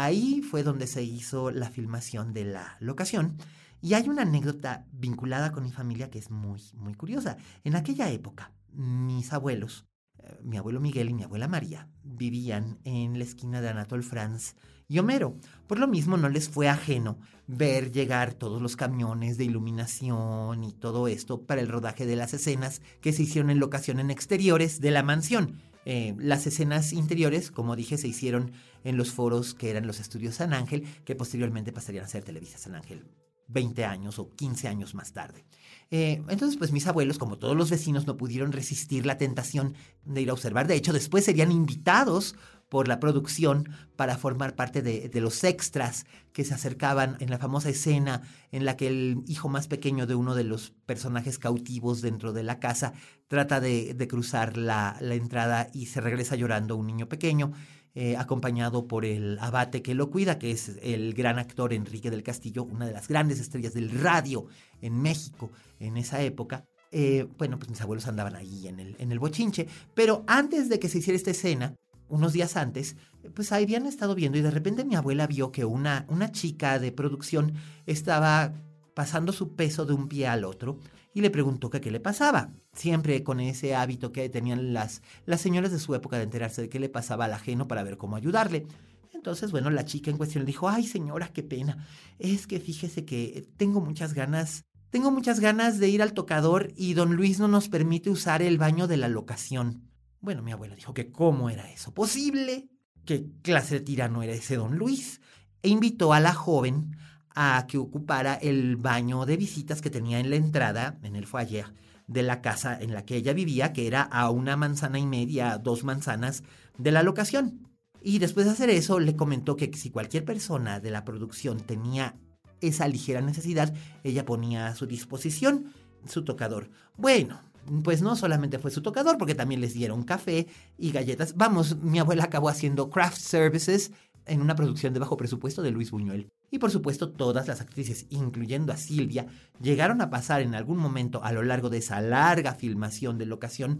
Ahí 0.00 0.42
fue 0.42 0.62
donde 0.62 0.86
se 0.86 1.02
hizo 1.02 1.50
la 1.50 1.70
filmación 1.70 2.32
de 2.32 2.44
la 2.44 2.76
locación. 2.78 3.36
Y 3.80 3.94
hay 3.94 4.08
una 4.08 4.22
anécdota 4.22 4.86
vinculada 4.92 5.50
con 5.50 5.64
mi 5.64 5.72
familia 5.72 6.08
que 6.08 6.20
es 6.20 6.30
muy, 6.30 6.62
muy 6.74 6.94
curiosa. 6.94 7.36
En 7.64 7.74
aquella 7.74 8.08
época, 8.08 8.52
mis 8.72 9.32
abuelos, 9.32 9.86
eh, 10.20 10.38
mi 10.44 10.56
abuelo 10.56 10.78
Miguel 10.78 11.10
y 11.10 11.14
mi 11.14 11.24
abuela 11.24 11.48
María, 11.48 11.88
vivían 12.04 12.78
en 12.84 13.18
la 13.18 13.24
esquina 13.24 13.60
de 13.60 13.70
Anatole 13.70 14.04
France 14.04 14.54
y 14.86 15.00
Homero. 15.00 15.36
Por 15.66 15.80
lo 15.80 15.88
mismo 15.88 16.16
no 16.16 16.28
les 16.28 16.48
fue 16.48 16.68
ajeno 16.68 17.18
ver 17.48 17.90
llegar 17.90 18.34
todos 18.34 18.62
los 18.62 18.76
camiones 18.76 19.36
de 19.36 19.46
iluminación 19.46 20.62
y 20.62 20.74
todo 20.74 21.08
esto 21.08 21.42
para 21.42 21.60
el 21.60 21.66
rodaje 21.66 22.06
de 22.06 22.14
las 22.14 22.34
escenas 22.34 22.82
que 23.00 23.12
se 23.12 23.24
hicieron 23.24 23.50
en 23.50 23.58
locación 23.58 23.98
en 23.98 24.12
exteriores 24.12 24.80
de 24.80 24.92
la 24.92 25.02
mansión. 25.02 25.60
Eh, 25.90 26.14
las 26.18 26.46
escenas 26.46 26.92
interiores, 26.92 27.50
como 27.50 27.74
dije, 27.74 27.96
se 27.96 28.08
hicieron 28.08 28.52
en 28.84 28.98
los 28.98 29.10
foros 29.10 29.54
que 29.54 29.70
eran 29.70 29.86
los 29.86 30.00
estudios 30.00 30.34
San 30.34 30.52
Ángel, 30.52 30.86
que 31.06 31.14
posteriormente 31.14 31.72
pasarían 31.72 32.04
a 32.04 32.08
ser 32.08 32.22
Televisa 32.22 32.58
San 32.58 32.74
Ángel 32.74 33.06
20 33.46 33.86
años 33.86 34.18
o 34.18 34.34
15 34.34 34.68
años 34.68 34.94
más 34.94 35.14
tarde. 35.14 35.46
Eh, 35.90 36.22
entonces, 36.28 36.58
pues 36.58 36.72
mis 36.72 36.86
abuelos, 36.86 37.16
como 37.16 37.38
todos 37.38 37.56
los 37.56 37.70
vecinos, 37.70 38.06
no 38.06 38.18
pudieron 38.18 38.52
resistir 38.52 39.06
la 39.06 39.16
tentación 39.16 39.72
de 40.04 40.20
ir 40.20 40.28
a 40.28 40.34
observar. 40.34 40.66
De 40.66 40.74
hecho, 40.74 40.92
después 40.92 41.24
serían 41.24 41.50
invitados 41.50 42.34
por 42.68 42.88
la 42.88 43.00
producción 43.00 43.68
para 43.96 44.16
formar 44.16 44.54
parte 44.54 44.82
de, 44.82 45.10
los 45.20 45.42
extras 45.42 46.06
que 46.32 46.44
se 46.44 46.54
acercaban 46.54 47.16
en 47.20 47.30
la 47.30 47.38
famosa 47.38 47.70
escena 47.70 48.22
en 48.52 48.64
la 48.64 48.76
que 48.76 48.86
el 48.86 49.22
hijo 49.26 49.48
más 49.48 49.66
pequeño 49.66 50.06
de 50.06 50.14
uno 50.14 50.34
de 50.34 50.44
los 50.44 50.72
personajes 50.86 51.38
cautivos 51.38 52.02
dentro 52.02 52.32
de 52.32 52.42
la 52.42 52.60
casa 52.60 52.92
trata 53.26 53.60
de, 53.60 54.06
cruzar 54.08 54.56
la, 54.56 54.96
entrada 55.00 55.68
y 55.72 55.86
se 55.86 56.00
regresa 56.00 56.36
llorando 56.36 56.76
un 56.76 56.86
niño 56.86 57.08
pequeño. 57.08 57.52
Eh, 57.94 58.16
acompañado 58.16 58.86
por 58.86 59.04
el 59.04 59.38
abate 59.40 59.82
que 59.82 59.94
lo 59.94 60.08
cuida, 60.08 60.38
que 60.38 60.52
es 60.52 60.76
el 60.82 61.14
gran 61.14 61.40
actor 61.40 61.72
Enrique 61.72 62.12
del 62.12 62.22
Castillo, 62.22 62.62
una 62.62 62.86
de 62.86 62.92
las 62.92 63.08
grandes 63.08 63.40
estrellas 63.40 63.74
del 63.74 63.90
radio 63.90 64.46
en 64.80 65.02
México 65.02 65.50
en 65.80 65.96
esa 65.96 66.22
época. 66.22 66.64
Eh, 66.92 67.26
bueno, 67.38 67.58
pues 67.58 67.70
mis 67.70 67.80
abuelos 67.80 68.06
andaban 68.06 68.36
ahí 68.36 68.68
en 68.68 68.78
el, 68.78 68.94
en 69.00 69.10
el 69.10 69.18
bochinche, 69.18 69.66
pero 69.94 70.22
antes 70.28 70.68
de 70.68 70.78
que 70.78 70.88
se 70.88 70.98
hiciera 70.98 71.16
esta 71.16 71.32
escena, 71.32 71.74
unos 72.08 72.32
días 72.32 72.56
antes, 72.56 72.96
pues 73.34 73.52
habían 73.52 73.86
estado 73.86 74.14
viendo 74.14 74.38
y 74.38 74.42
de 74.42 74.50
repente 74.50 74.84
mi 74.84 74.94
abuela 74.94 75.26
vio 75.26 75.52
que 75.52 75.64
una, 75.64 76.06
una 76.08 76.32
chica 76.32 76.78
de 76.78 76.92
producción 76.92 77.54
estaba 77.86 78.52
pasando 78.94 79.32
su 79.32 79.54
peso 79.54 79.86
de 79.86 79.92
un 79.92 80.08
pie 80.08 80.26
al 80.26 80.44
otro 80.44 80.78
y 81.14 81.20
le 81.20 81.30
preguntó 81.30 81.70
que 81.70 81.80
qué 81.80 81.90
le 81.90 82.00
pasaba. 82.00 82.50
Siempre 82.72 83.22
con 83.22 83.40
ese 83.40 83.74
hábito 83.74 84.12
que 84.12 84.28
tenían 84.28 84.72
las, 84.72 85.02
las 85.26 85.40
señoras 85.40 85.72
de 85.72 85.78
su 85.78 85.94
época 85.94 86.16
de 86.16 86.24
enterarse 86.24 86.62
de 86.62 86.68
qué 86.68 86.78
le 86.78 86.88
pasaba 86.88 87.26
al 87.26 87.32
ajeno 87.32 87.68
para 87.68 87.82
ver 87.82 87.96
cómo 87.96 88.16
ayudarle. 88.16 88.66
Entonces, 89.12 89.50
bueno, 89.50 89.70
la 89.70 89.84
chica 89.84 90.10
en 90.10 90.16
cuestión 90.16 90.44
le 90.44 90.46
dijo, 90.46 90.68
ay 90.68 90.86
señora, 90.86 91.28
qué 91.28 91.42
pena. 91.42 91.86
Es 92.18 92.46
que 92.46 92.60
fíjese 92.60 93.04
que 93.04 93.48
tengo 93.56 93.80
muchas 93.80 94.14
ganas, 94.14 94.64
tengo 94.90 95.10
muchas 95.10 95.40
ganas 95.40 95.78
de 95.78 95.88
ir 95.88 96.02
al 96.02 96.12
tocador 96.12 96.72
y 96.76 96.94
don 96.94 97.16
Luis 97.16 97.40
no 97.40 97.48
nos 97.48 97.68
permite 97.68 98.10
usar 98.10 98.42
el 98.42 98.58
baño 98.58 98.86
de 98.86 98.96
la 98.96 99.08
locación. 99.08 99.87
Bueno, 100.20 100.42
mi 100.42 100.52
abuela 100.52 100.74
dijo 100.74 100.94
que 100.94 101.10
cómo 101.10 101.50
era 101.50 101.70
eso 101.70 101.94
posible, 101.94 102.68
qué 103.04 103.26
clase 103.42 103.76
de 103.76 103.80
tirano 103.80 104.22
era 104.22 104.32
ese 104.32 104.56
don 104.56 104.76
Luis, 104.76 105.20
e 105.62 105.68
invitó 105.68 106.12
a 106.12 106.20
la 106.20 106.34
joven 106.34 106.96
a 107.34 107.66
que 107.68 107.78
ocupara 107.78 108.34
el 108.34 108.76
baño 108.76 109.24
de 109.26 109.36
visitas 109.36 109.80
que 109.80 109.90
tenía 109.90 110.18
en 110.18 110.30
la 110.30 110.36
entrada, 110.36 110.98
en 111.02 111.14
el 111.14 111.26
foyer 111.26 111.72
de 112.08 112.22
la 112.22 112.40
casa 112.40 112.80
en 112.80 112.92
la 112.92 113.04
que 113.04 113.16
ella 113.16 113.32
vivía, 113.32 113.72
que 113.72 113.86
era 113.86 114.02
a 114.02 114.30
una 114.30 114.56
manzana 114.56 114.98
y 114.98 115.06
media, 115.06 115.58
dos 115.58 115.84
manzanas 115.84 116.42
de 116.78 116.90
la 116.90 117.02
locación. 117.02 117.68
Y 118.02 118.18
después 118.18 118.46
de 118.46 118.52
hacer 118.52 118.70
eso, 118.70 118.98
le 118.98 119.14
comentó 119.14 119.56
que 119.56 119.70
si 119.74 119.90
cualquier 119.90 120.24
persona 120.24 120.80
de 120.80 120.90
la 120.90 121.04
producción 121.04 121.60
tenía 121.60 122.16
esa 122.60 122.88
ligera 122.88 123.20
necesidad, 123.20 123.74
ella 124.02 124.24
ponía 124.24 124.66
a 124.66 124.74
su 124.74 124.86
disposición 124.86 125.72
su 126.06 126.24
tocador. 126.24 126.70
Bueno, 126.96 127.40
pues 127.82 128.02
no 128.02 128.16
solamente 128.16 128.58
fue 128.58 128.70
su 128.70 128.82
tocador, 128.82 129.18
porque 129.18 129.34
también 129.34 129.60
les 129.60 129.74
dieron 129.74 130.04
café 130.04 130.46
y 130.76 130.90
galletas. 130.90 131.36
Vamos, 131.36 131.76
mi 131.78 131.98
abuela 131.98 132.24
acabó 132.24 132.48
haciendo 132.48 132.90
craft 132.90 133.18
services 133.18 133.92
en 134.26 134.42
una 134.42 134.54
producción 134.54 134.92
de 134.92 135.00
bajo 135.00 135.16
presupuesto 135.16 135.62
de 135.62 135.70
Luis 135.70 135.90
Buñuel. 135.90 136.28
Y 136.50 136.58
por 136.58 136.70
supuesto 136.70 137.10
todas 137.10 137.48
las 137.48 137.60
actrices, 137.60 138.06
incluyendo 138.10 138.72
a 138.72 138.76
Silvia, 138.76 139.26
llegaron 139.60 140.00
a 140.00 140.10
pasar 140.10 140.40
en 140.42 140.54
algún 140.54 140.78
momento 140.78 141.22
a 141.22 141.32
lo 141.32 141.42
largo 141.42 141.70
de 141.70 141.78
esa 141.78 142.00
larga 142.00 142.54
filmación 142.54 143.18
de 143.18 143.26
locación 143.26 143.78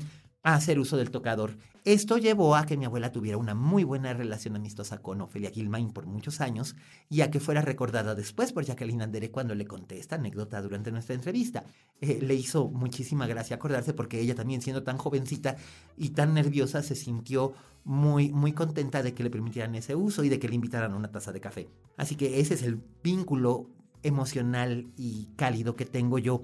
a 0.49 0.55
hacer 0.55 0.79
uso 0.79 0.97
del 0.97 1.11
tocador. 1.11 1.59
Esto 1.85 2.17
llevó 2.17 2.57
a 2.57 2.65
que 2.65 2.79
mi 2.79 2.87
abuela 2.87 3.13
tuviera 3.13 3.37
una 3.37 3.55
muy 3.55 3.85
buena 3.85 4.15
relación 4.15 4.57
amistosa 4.57 5.03
con 5.03 5.21
Ofelia 5.21 5.51
Gilmain 5.51 5.91
por 5.91 6.07
muchos 6.07 6.41
años 6.41 6.75
y 7.11 7.21
a 7.21 7.31
que 7.31 7.39
fuera 7.39 7.61
recordada 7.61 8.15
después 8.15 8.55
por 8.55 8.65
Jacqueline 8.65 9.03
Andere 9.03 9.31
cuando 9.31 9.55
le 9.55 9.67
conté 9.67 9.99
esta 9.99 10.17
anécdota 10.17 10.63
durante 10.63 10.91
nuestra 10.91 11.15
entrevista. 11.15 11.65
Eh, 12.01 12.21
le 12.23 12.35
hizo 12.35 12.69
muchísima 12.69 13.27
gracia 13.27 13.57
acordarse 13.57 13.93
porque 13.93 14.21
ella 14.21 14.35
también 14.35 14.63
siendo 14.63 14.83
tan 14.83 14.97
jovencita 14.97 15.57
y 15.99 16.11
tan 16.11 16.33
nerviosa 16.33 16.83
se 16.83 16.95
sintió 16.95 17.53
muy, 17.85 18.33
muy 18.33 18.53
contenta 18.53 19.03
de 19.03 19.13
que 19.13 19.25
le 19.25 19.31
permitieran 19.31 19.75
ese 19.75 19.95
uso 19.95 20.25
y 20.25 20.31
de 20.31 20.39
que 20.39 20.49
le 20.49 20.55
invitaran 20.55 20.93
a 20.93 20.97
una 20.97 21.11
taza 21.11 21.31
de 21.31 21.43
café. 21.43 21.69
Así 21.99 22.17
que 22.17 22.41
ese 22.41 22.55
es 22.55 22.63
el 22.63 22.81
vínculo 23.03 23.69
emocional 24.03 24.87
y 24.97 25.29
cálido 25.37 25.77
que 25.77 25.85
tengo 25.85 26.19
yo 26.19 26.43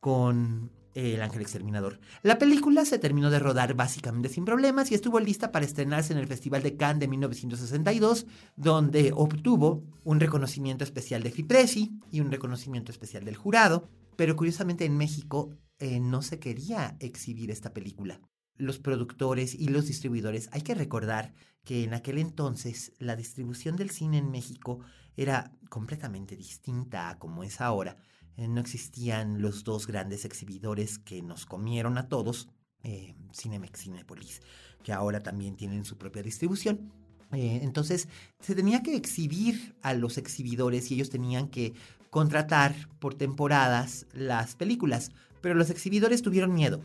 con 0.00 0.70
el 0.96 1.20
Ángel 1.20 1.42
Exterminador. 1.42 2.00
La 2.22 2.38
película 2.38 2.86
se 2.86 2.98
terminó 2.98 3.30
de 3.30 3.38
rodar 3.38 3.74
básicamente 3.74 4.30
sin 4.30 4.46
problemas 4.46 4.90
y 4.90 4.94
estuvo 4.94 5.20
lista 5.20 5.52
para 5.52 5.66
estrenarse 5.66 6.14
en 6.14 6.18
el 6.18 6.26
Festival 6.26 6.62
de 6.62 6.76
Cannes 6.76 7.00
de 7.00 7.08
1962, 7.08 8.26
donde 8.56 9.12
obtuvo 9.14 9.84
un 10.04 10.20
reconocimiento 10.20 10.84
especial 10.84 11.22
de 11.22 11.30
Fipresi 11.30 11.92
y 12.10 12.20
un 12.20 12.30
reconocimiento 12.30 12.92
especial 12.92 13.26
del 13.26 13.36
jurado, 13.36 13.90
pero 14.16 14.36
curiosamente 14.36 14.86
en 14.86 14.96
México 14.96 15.50
eh, 15.78 16.00
no 16.00 16.22
se 16.22 16.38
quería 16.38 16.96
exhibir 16.98 17.50
esta 17.50 17.74
película. 17.74 18.20
Los 18.56 18.78
productores 18.78 19.54
y 19.54 19.68
los 19.68 19.86
distribuidores, 19.86 20.48
hay 20.52 20.62
que 20.62 20.74
recordar 20.74 21.34
que 21.62 21.84
en 21.84 21.92
aquel 21.92 22.16
entonces 22.16 22.92
la 22.98 23.16
distribución 23.16 23.76
del 23.76 23.90
cine 23.90 24.16
en 24.16 24.30
México 24.30 24.80
era 25.14 25.52
completamente 25.68 26.36
distinta 26.36 27.10
a 27.10 27.18
como 27.18 27.44
es 27.44 27.60
ahora 27.60 27.98
eh, 28.36 28.48
no 28.48 28.60
existían 28.60 29.40
los 29.40 29.64
dos 29.64 29.86
grandes 29.86 30.24
exhibidores 30.24 30.98
que 30.98 31.22
nos 31.22 31.46
comieron 31.46 31.96
a 31.96 32.08
todos, 32.08 32.48
eh, 32.82 33.14
Cinemex, 33.32 33.80
Cinepolis, 33.80 34.42
que 34.82 34.92
ahora 34.92 35.22
también 35.22 35.56
tienen 35.56 35.84
su 35.84 35.96
propia 35.96 36.22
distribución. 36.22 36.92
Eh, 37.32 37.60
entonces 37.62 38.08
se 38.40 38.54
tenía 38.54 38.82
que 38.82 38.94
exhibir 38.94 39.74
a 39.82 39.94
los 39.94 40.18
exhibidores 40.18 40.90
y 40.90 40.94
ellos 40.94 41.10
tenían 41.10 41.48
que 41.48 41.74
contratar 42.10 42.74
por 43.00 43.14
temporadas 43.14 44.06
las 44.12 44.54
películas, 44.54 45.10
pero 45.40 45.54
los 45.54 45.70
exhibidores 45.70 46.22
tuvieron 46.22 46.52
miedo. 46.52 46.82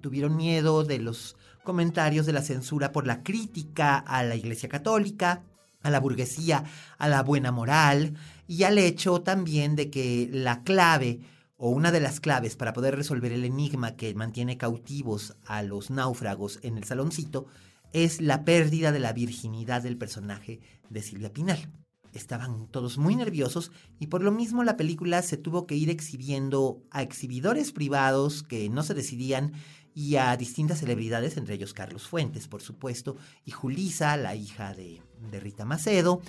Tuvieron 0.00 0.36
miedo 0.36 0.84
de 0.84 0.98
los 0.98 1.36
comentarios 1.62 2.24
de 2.24 2.32
la 2.32 2.42
censura 2.42 2.90
por 2.90 3.06
la 3.06 3.22
crítica 3.22 3.98
a 3.98 4.22
la 4.22 4.34
Iglesia 4.34 4.68
Católica, 4.68 5.42
a 5.82 5.90
la 5.90 6.00
burguesía, 6.00 6.64
a 6.98 7.08
la 7.08 7.22
buena 7.22 7.52
moral 7.52 8.14
y 8.50 8.64
al 8.64 8.78
hecho 8.78 9.20
también 9.20 9.76
de 9.76 9.90
que 9.90 10.28
la 10.32 10.64
clave 10.64 11.20
o 11.56 11.70
una 11.70 11.92
de 11.92 12.00
las 12.00 12.18
claves 12.18 12.56
para 12.56 12.72
poder 12.72 12.96
resolver 12.96 13.30
el 13.30 13.44
enigma 13.44 13.94
que 13.94 14.12
mantiene 14.12 14.58
cautivos 14.58 15.36
a 15.46 15.62
los 15.62 15.88
náufragos 15.88 16.58
en 16.62 16.76
el 16.76 16.82
saloncito 16.82 17.46
es 17.92 18.20
la 18.20 18.44
pérdida 18.44 18.90
de 18.90 18.98
la 18.98 19.12
virginidad 19.12 19.82
del 19.82 19.96
personaje 19.96 20.58
de 20.88 21.00
Silvia 21.00 21.32
Pinal. 21.32 21.70
Estaban 22.12 22.66
todos 22.66 22.98
muy 22.98 23.14
nerviosos 23.14 23.70
y 24.00 24.08
por 24.08 24.20
lo 24.20 24.32
mismo 24.32 24.64
la 24.64 24.76
película 24.76 25.22
se 25.22 25.36
tuvo 25.36 25.68
que 25.68 25.76
ir 25.76 25.88
exhibiendo 25.88 26.82
a 26.90 27.02
exhibidores 27.02 27.70
privados 27.70 28.42
que 28.42 28.68
no 28.68 28.82
se 28.82 28.94
decidían 28.94 29.52
y 29.94 30.16
a 30.16 30.36
distintas 30.36 30.80
celebridades, 30.80 31.36
entre 31.36 31.54
ellos 31.54 31.74
Carlos 31.74 32.06
Fuentes, 32.06 32.48
por 32.48 32.62
supuesto, 32.62 33.16
y 33.44 33.50
Julisa, 33.50 34.16
la 34.16 34.34
hija 34.34 34.74
de, 34.74 35.02
Rita 35.40 35.64
Macedo, 35.64 36.20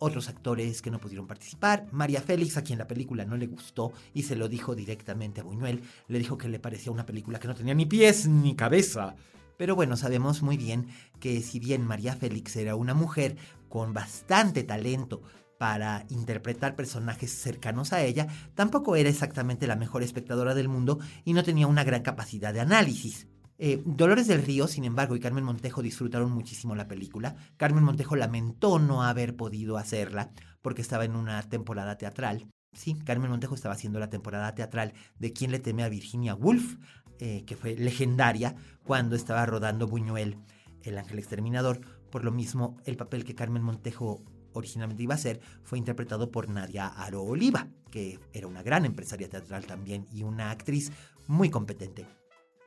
otros 0.00 0.28
actores 0.28 0.82
que 0.82 0.90
no 0.90 0.98
pudieron 0.98 1.28
participar. 1.28 1.86
María 1.92 2.20
Félix, 2.20 2.56
a 2.56 2.64
quien 2.64 2.78
la 2.78 2.88
película 2.88 3.24
no 3.24 3.36
le 3.36 3.46
gustó 3.46 3.92
y 4.12 4.24
se 4.24 4.34
lo 4.34 4.48
dijo 4.48 4.74
directamente 4.74 5.40
a 5.40 5.44
Buñuel, 5.44 5.82
le 6.08 6.18
dijo 6.18 6.36
que 6.36 6.48
le 6.48 6.58
parecía 6.58 6.90
una 6.90 7.06
película 7.06 7.38
que 7.38 7.46
no 7.46 7.54
tenía 7.54 7.74
ni 7.74 7.86
pies 7.86 8.26
ni 8.26 8.56
cabeza. 8.56 9.14
Pero 9.56 9.76
bueno, 9.76 9.96
sabemos 9.96 10.42
muy 10.42 10.56
bien 10.56 10.88
que 11.20 11.42
si 11.42 11.60
bien 11.60 11.86
María 11.86 12.16
Félix 12.16 12.56
era 12.56 12.76
una 12.76 12.94
mujer 12.94 13.36
con 13.68 13.92
bastante 13.92 14.62
talento 14.64 15.22
para 15.58 16.06
interpretar 16.08 16.74
personajes 16.74 17.30
cercanos 17.30 17.92
a 17.92 18.02
ella, 18.02 18.26
tampoco 18.54 18.96
era 18.96 19.10
exactamente 19.10 19.66
la 19.66 19.76
mejor 19.76 20.02
espectadora 20.02 20.54
del 20.54 20.68
mundo 20.68 20.98
y 21.26 21.34
no 21.34 21.44
tenía 21.44 21.66
una 21.66 21.84
gran 21.84 22.00
capacidad 22.00 22.54
de 22.54 22.60
análisis. 22.60 23.28
Eh, 23.62 23.82
Dolores 23.84 24.26
del 24.26 24.42
Río, 24.42 24.66
sin 24.66 24.84
embargo, 24.84 25.14
y 25.14 25.20
Carmen 25.20 25.44
Montejo 25.44 25.82
disfrutaron 25.82 26.32
muchísimo 26.32 26.74
la 26.74 26.88
película. 26.88 27.36
Carmen 27.58 27.84
Montejo 27.84 28.16
lamentó 28.16 28.78
no 28.78 29.02
haber 29.02 29.36
podido 29.36 29.76
hacerla 29.76 30.30
porque 30.62 30.80
estaba 30.80 31.04
en 31.04 31.14
una 31.14 31.42
temporada 31.42 31.98
teatral. 31.98 32.46
Sí, 32.72 32.94
Carmen 33.04 33.30
Montejo 33.30 33.54
estaba 33.54 33.74
haciendo 33.74 33.98
la 33.98 34.08
temporada 34.08 34.54
teatral 34.54 34.94
de 35.18 35.34
Quién 35.34 35.50
le 35.50 35.58
teme 35.58 35.82
a 35.82 35.90
Virginia 35.90 36.34
Woolf, 36.34 36.78
eh, 37.18 37.44
que 37.44 37.54
fue 37.54 37.76
legendaria 37.76 38.56
cuando 38.82 39.14
estaba 39.14 39.44
rodando 39.44 39.86
Buñuel, 39.86 40.38
El 40.82 40.96
Ángel 40.96 41.18
Exterminador. 41.18 41.82
Por 42.10 42.24
lo 42.24 42.32
mismo, 42.32 42.78
el 42.86 42.96
papel 42.96 43.24
que 43.24 43.34
Carmen 43.34 43.62
Montejo 43.62 44.24
originalmente 44.54 45.02
iba 45.02 45.16
a 45.16 45.18
ser 45.18 45.38
fue 45.64 45.76
interpretado 45.76 46.30
por 46.30 46.48
Nadia 46.48 46.86
Aro 46.86 47.22
Oliva, 47.24 47.68
que 47.90 48.18
era 48.32 48.46
una 48.46 48.62
gran 48.62 48.86
empresaria 48.86 49.28
teatral 49.28 49.66
también 49.66 50.06
y 50.10 50.22
una 50.22 50.50
actriz 50.50 50.92
muy 51.26 51.50
competente. 51.50 52.06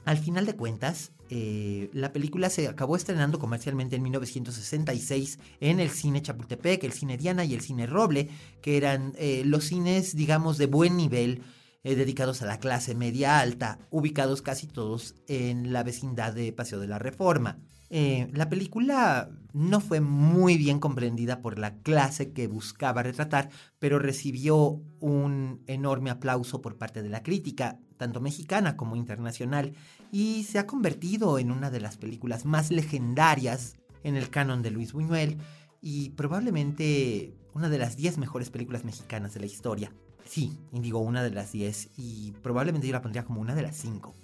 Al 0.06 0.18
final 0.18 0.46
de 0.46 0.56
cuentas, 0.56 1.12
eh, 1.30 1.89
la 1.94 2.12
película 2.12 2.50
se 2.50 2.68
acabó 2.68 2.96
estrenando 2.96 3.39
comercialmente 3.39 3.96
en 3.96 4.04
1966 4.04 5.39
en 5.62 5.80
el 5.80 5.89
cine 5.89 6.22
Chapultepec, 6.22 6.84
el 6.84 6.92
cine 6.92 7.18
Diana 7.18 7.46
y 7.46 7.54
el 7.54 7.62
cine 7.62 7.88
Roble, 7.88 8.30
que 8.62 8.76
eran 8.76 9.13
eh, 9.18 9.44
los 9.46 9.63
cines, 9.66 10.16
digamos, 10.16 10.58
de 10.58 10.66
buen 10.66 10.98
nivel, 10.98 11.44
eh, 11.84 11.96
dedicados 11.96 12.42
a 12.42 12.46
la 12.46 12.60
clase 12.60 12.96
media 12.96 13.39
alta, 13.39 13.80
ubicados 13.89 14.42
casi 14.42 14.68
todos 14.68 15.16
en 15.28 15.72
la 15.72 15.84
vecindad 15.84 16.34
de 16.34 16.52
Paseo 16.52 16.80
de 16.80 16.88
la 16.88 17.00
Reforma. 17.00 17.60
La 17.93 18.49
película 18.49 19.29
no 19.53 19.79
fue 19.79 20.01
muy 20.01 20.58
bien 20.58 20.79
comprendida 20.79 21.41
por 21.41 21.60
la 21.60 21.75
clase 21.77 22.34
que 22.34 22.47
buscaba 22.47 23.03
retratar, 23.03 23.49
pero 23.77 23.99
recibió 23.99 24.82
un 24.99 25.62
enorme 25.67 26.10
aplauso 26.10 26.60
por 26.60 26.79
parte 26.79 27.03
de 27.03 27.10
la 27.10 27.21
crítica, 27.21 27.79
tanto 27.97 28.19
mexicana 28.19 28.75
como 28.75 28.95
internacional, 28.95 29.73
y 30.12 30.43
se 30.45 30.58
ha 30.58 30.65
convertido 30.65 31.38
en 31.38 31.51
una 31.51 31.69
de 31.69 31.82
las 31.82 31.97
películas 31.97 32.45
más 32.45 32.71
legendarias 32.71 33.77
en 34.03 34.15
el 34.15 34.32
canon 34.32 34.63
de 34.63 34.71
Luis 34.71 34.93
Buñuel 34.93 35.38
y 35.79 36.10
probablemente 36.12 37.36
una 37.53 37.69
de 37.69 37.77
las 37.77 37.95
10 37.95 38.17
mejores 38.17 38.49
películas 38.49 38.86
mexicanas 38.86 39.36
de 39.36 39.41
la 39.41 39.45
historia. 39.45 39.93
Sí, 40.25 40.58
digo 40.71 40.99
una 40.99 41.21
de 41.21 41.29
las 41.29 41.51
10 41.51 41.91
y 41.97 42.32
probablemente 42.41 42.88
yo 42.88 42.93
la 42.93 43.01
pondría 43.01 43.23
como 43.25 43.39
una 43.39 43.53
de 43.53 43.62
las 43.62 43.75
5. 43.77 44.15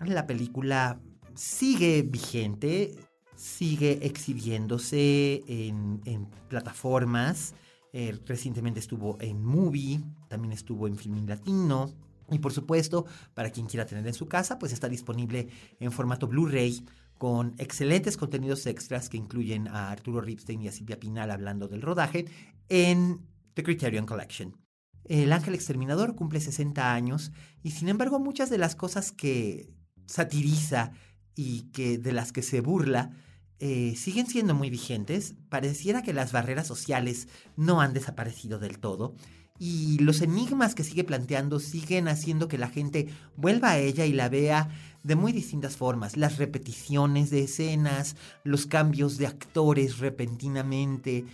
La 0.00 0.26
película 0.26 1.00
sigue 1.34 2.02
vigente, 2.02 2.94
sigue 3.36 3.98
exhibiéndose 4.02 5.44
en, 5.46 6.28
plataformas. 6.48 7.54
Eh, 7.92 8.18
recientemente 8.26 8.80
estuvo 8.80 9.16
en 9.20 9.44
Movie, 9.44 10.00
también 10.28 10.52
estuvo 10.52 10.86
en 10.86 10.96
Filmin 10.96 11.28
Latino, 11.28 11.94
y 12.30 12.38
por 12.38 12.52
supuesto, 12.52 13.06
para 13.34 13.50
quien 13.50 13.66
quiera 13.66 13.86
tener 13.86 14.06
en 14.06 14.14
su 14.14 14.26
casa, 14.26 14.58
pues 14.58 14.72
está 14.72 14.88
disponible 14.88 15.48
en 15.78 15.92
formato 15.92 16.26
Blu-ray 16.26 16.84
con 17.18 17.54
excelentes 17.58 18.16
contenidos 18.16 18.66
extras 18.66 19.08
que 19.08 19.16
incluyen 19.16 19.68
a 19.68 19.90
Arturo 19.90 20.20
Ripstein 20.20 20.62
y 20.62 20.68
a 20.68 20.72
Silvia 20.72 21.00
Pinal 21.00 21.30
hablando 21.30 21.68
del 21.68 21.82
rodaje 21.82 22.26
en 22.68 23.20
The 23.54 23.62
Criterion 23.62 24.06
Collection. 24.06 24.56
El 25.04 25.32
Ángel 25.32 25.54
Exterminador 25.54 26.16
cumple 26.16 26.40
60 26.40 26.92
años 26.92 27.32
y 27.62 27.70
sin 27.70 27.88
embargo 27.88 28.18
muchas 28.18 28.50
de 28.50 28.58
las 28.58 28.74
cosas 28.74 29.12
que 29.12 29.70
satiriza 30.06 30.92
y 31.36 31.70
que 31.70 31.96
de 31.96 32.12
las 32.12 32.32
que 32.32 32.42
se 32.42 32.60
burla 32.60 33.12
eh, 33.60 33.94
siguen 33.96 34.26
siendo 34.26 34.54
muy 34.54 34.70
vigentes. 34.70 35.34
Pareciera 35.48 36.02
que 36.02 36.12
las 36.12 36.32
barreras 36.32 36.66
sociales 36.66 37.28
no 37.56 37.80
han 37.80 37.94
desaparecido 37.94 38.58
del 38.58 38.78
todo 38.78 39.14
y 39.58 39.98
los 39.98 40.20
enigmas 40.20 40.74
que 40.74 40.84
sigue 40.84 41.04
planteando 41.04 41.60
siguen 41.60 42.08
haciendo 42.08 42.48
que 42.48 42.58
la 42.58 42.68
gente 42.68 43.08
vuelva 43.36 43.70
a 43.70 43.78
ella 43.78 44.04
y 44.04 44.12
la 44.12 44.28
vea 44.28 44.68
de 45.02 45.16
muy 45.16 45.32
distintas 45.32 45.76
formas. 45.76 46.16
Las 46.16 46.36
repeticiones 46.38 47.30
de 47.30 47.44
escenas, 47.44 48.16
los 48.44 48.66
cambios 48.66 49.18
de 49.18 49.26
actores 49.26 49.98
repentinamente, 49.98 51.24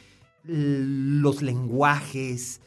los 0.44 1.42
lenguajes, 1.42 2.60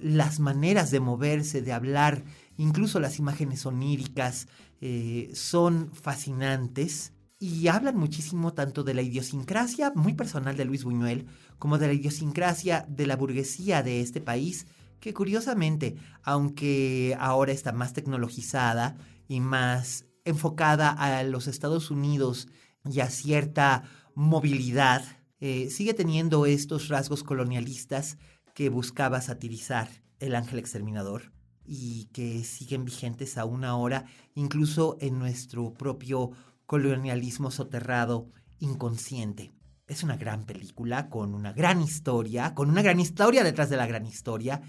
las 0.00 0.38
maneras 0.38 0.90
de 0.90 1.00
moverse, 1.00 1.62
de 1.62 1.72
hablar, 1.72 2.22
incluso 2.56 3.00
las 3.00 3.18
imágenes 3.18 3.66
oníricas, 3.66 4.48
eh, 4.80 5.30
son 5.34 5.90
fascinantes 5.92 7.12
y 7.42 7.68
hablan 7.68 7.96
muchísimo 7.96 8.52
tanto 8.52 8.84
de 8.84 8.92
la 8.92 9.00
idiosincrasia 9.00 9.92
muy 9.96 10.12
personal 10.12 10.58
de 10.58 10.66
Luis 10.66 10.84
Buñuel 10.84 11.26
como 11.58 11.78
de 11.78 11.86
la 11.86 11.94
idiosincrasia 11.94 12.84
de 12.86 13.06
la 13.06 13.16
burguesía 13.16 13.82
de 13.82 14.02
este 14.02 14.20
país 14.20 14.66
que 15.00 15.14
curiosamente, 15.14 15.96
aunque 16.22 17.16
ahora 17.18 17.52
está 17.52 17.72
más 17.72 17.94
tecnologizada 17.94 18.98
y 19.26 19.40
más 19.40 20.04
enfocada 20.26 20.90
a 20.90 21.22
los 21.22 21.46
Estados 21.46 21.90
Unidos 21.90 22.48
y 22.84 23.00
a 23.00 23.08
cierta 23.08 23.84
movilidad, 24.14 25.02
eh, 25.40 25.70
sigue 25.70 25.94
teniendo 25.94 26.44
estos 26.44 26.88
rasgos 26.88 27.24
colonialistas 27.24 28.18
que 28.54 28.68
buscaba 28.68 29.22
satirizar 29.22 29.88
el 30.18 30.34
ángel 30.34 30.58
exterminador 30.58 31.32
y 31.64 32.10
que 32.12 32.44
siguen 32.44 32.84
vigentes 32.84 33.38
aún 33.38 33.64
ahora, 33.64 34.04
incluso 34.34 34.98
en 35.00 35.18
nuestro 35.18 35.72
propio 35.72 36.32
colonialismo 36.70 37.50
soterrado 37.50 38.30
inconsciente. 38.60 39.50
Es 39.88 40.04
una 40.04 40.16
gran 40.16 40.44
película 40.46 41.08
con 41.10 41.34
una 41.34 41.52
gran 41.52 41.82
historia, 41.82 42.54
con 42.54 42.70
una 42.70 42.80
gran 42.80 43.00
historia 43.00 43.42
detrás 43.42 43.70
de 43.70 43.76
la 43.76 43.88
gran 43.88 44.06
historia 44.06 44.62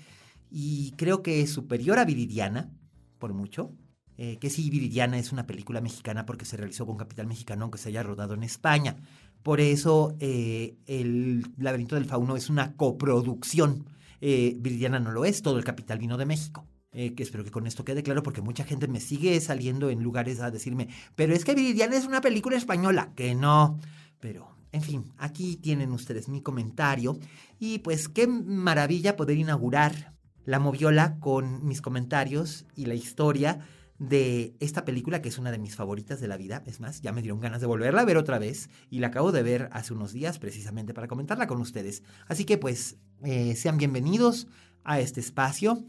y 0.50 0.94
creo 0.98 1.22
que 1.22 1.42
es 1.42 1.52
superior 1.52 2.00
a 2.00 2.06
Viridiana, 2.06 2.72
por 3.20 3.36
mucho. 3.36 3.76
Eh, 4.18 4.38
que 4.40 4.50
sí, 4.50 4.72
Viridiana 4.72 5.20
es 5.20 5.32
una 5.32 5.46
película 5.46 5.80
mexicana 5.80 6.26
porque 6.26 6.46
se 6.46 6.58
realizó 6.58 6.88
con 6.88 6.98
capital 6.98 7.28
mexicano, 7.28 7.66
aunque 7.66 7.78
se 7.78 7.90
haya 7.90 8.02
rodado 8.02 8.34
en 8.34 8.42
España. 8.42 8.96
Por 9.44 9.62
eso 9.62 10.16
eh, 10.20 10.80
El 10.88 11.54
laberinto 11.58 11.94
del 11.94 12.06
fauno 12.06 12.36
es 12.36 12.50
una 12.50 12.76
coproducción. 12.78 13.86
Eh, 14.22 14.56
Viridiana 14.58 15.00
no 15.00 15.12
lo 15.12 15.24
es, 15.24 15.44
todo 15.44 15.60
el 15.60 15.64
capital 15.64 16.00
vino 16.00 16.18
de 16.18 16.26
México. 16.26 16.66
Que 16.92 17.24
espero 17.24 17.44
que 17.44 17.52
con 17.52 17.68
esto 17.68 17.86
quede 17.86 18.04
claro 18.04 18.22
porque 18.22 18.42
mucha 18.42 18.66
gente 18.66 18.88
me 18.88 19.00
sigue 19.00 19.40
saliendo 19.40 19.90
en 19.90 20.04
lugares 20.04 20.42
a 20.42 20.52
decirme, 20.52 20.90
pero 21.16 21.34
es 21.34 21.46
que 21.46 21.56
Viridiana 21.56 21.96
es 21.96 22.06
una 22.06 22.22
película 22.22 22.58
española, 22.58 23.14
que 23.16 23.34
no. 23.34 23.80
Pero, 24.20 24.56
en 24.72 24.82
fin, 24.82 25.14
aquí 25.18 25.56
tienen 25.56 25.92
ustedes 25.92 26.28
mi 26.28 26.42
comentario 26.42 27.18
y 27.60 27.80
pues 27.80 28.10
qué 28.10 28.28
maravilla 28.28 29.16
poder 29.16 29.38
inaugurar 29.38 30.14
la 30.46 30.60
moviola 30.60 31.18
con 31.20 31.66
mis 31.66 31.82
comentarios 31.82 32.66
y 32.76 32.86
la 32.86 32.96
historia 32.96 33.60
de 34.00 34.56
esta 34.60 34.84
película 34.84 35.22
que 35.22 35.30
es 35.30 35.38
una 35.38 35.52
de 35.52 35.60
mis 35.60 35.76
favoritas 35.76 36.20
de 36.20 36.28
la 36.28 36.36
vida. 36.36 36.64
Es 36.66 36.80
más, 36.80 37.02
ya 37.02 37.12
me 37.12 37.22
dieron 37.22 37.40
ganas 37.40 37.62
de 37.62 37.68
volverla 37.68 38.02
a 38.02 38.06
ver 38.06 38.18
otra 38.18 38.40
vez 38.40 38.70
y 38.90 39.00
la 39.00 39.08
acabo 39.08 39.32
de 39.32 39.44
ver 39.44 39.70
hace 39.72 39.94
unos 39.94 40.12
días 40.12 40.40
precisamente 40.40 40.94
para 40.94 41.08
comentarla 41.08 41.48
con 41.48 41.62
ustedes. 41.62 42.02
Así 42.28 42.44
que 42.44 42.58
pues 42.58 42.98
eh, 43.24 43.56
sean 43.56 43.78
bienvenidos 43.78 44.48
a 44.84 45.00
este 45.00 45.20
espacio. 45.20 45.86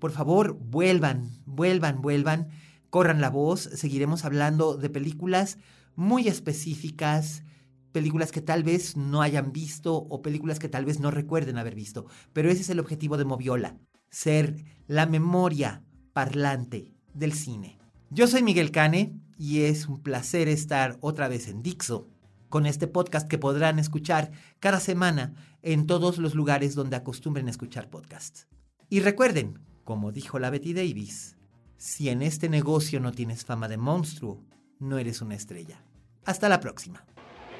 Por 0.00 0.10
favor, 0.10 0.58
vuelvan, 0.58 1.30
vuelvan, 1.46 2.02
vuelvan, 2.02 2.48
corran 2.90 3.20
la 3.20 3.30
voz. 3.30 3.60
Seguiremos 3.60 4.24
hablando 4.24 4.76
de 4.76 4.90
películas 4.90 5.58
muy 5.94 6.26
específicas, 6.26 7.44
películas 7.92 8.32
que 8.32 8.40
tal 8.40 8.64
vez 8.64 8.96
no 8.96 9.22
hayan 9.22 9.52
visto 9.52 9.94
o 9.94 10.22
películas 10.22 10.58
que 10.58 10.68
tal 10.68 10.84
vez 10.84 10.98
no 10.98 11.10
recuerden 11.10 11.58
haber 11.58 11.74
visto. 11.74 12.06
Pero 12.32 12.50
ese 12.50 12.62
es 12.62 12.70
el 12.70 12.80
objetivo 12.80 13.16
de 13.16 13.24
Moviola 13.24 13.76
ser 14.10 14.64
la 14.88 15.06
memoria 15.06 15.84
parlante 16.12 16.92
del 17.14 17.32
cine. 17.32 17.78
Yo 18.10 18.26
soy 18.26 18.42
Miguel 18.42 18.72
Cane 18.72 19.20
y 19.38 19.60
es 19.60 19.86
un 19.86 20.02
placer 20.02 20.48
estar 20.48 20.98
otra 21.00 21.28
vez 21.28 21.48
en 21.48 21.62
Dixo 21.62 22.08
con 22.48 22.66
este 22.66 22.88
podcast 22.88 23.28
que 23.28 23.38
podrán 23.38 23.78
escuchar 23.78 24.32
cada 24.58 24.80
semana 24.80 25.34
en 25.62 25.86
todos 25.86 26.18
los 26.18 26.34
lugares 26.34 26.74
donde 26.74 26.96
acostumbren 26.96 27.48
escuchar 27.48 27.88
podcasts. 27.88 28.48
Y 28.88 29.00
recuerden, 29.00 29.60
como 29.90 30.12
dijo 30.12 30.38
la 30.38 30.50
Betty 30.50 30.72
Davis, 30.72 31.36
si 31.76 32.10
en 32.10 32.22
este 32.22 32.48
negocio 32.48 33.00
no 33.00 33.10
tienes 33.10 33.44
fama 33.44 33.66
de 33.66 33.76
monstruo, 33.76 34.40
no 34.78 34.98
eres 34.98 35.20
una 35.20 35.34
estrella. 35.34 35.82
Hasta 36.24 36.48
la 36.48 36.60
próxima. 36.60 37.04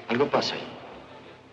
Algo 0.07 0.29
pasa 0.29 0.55
ahí. 0.55 0.65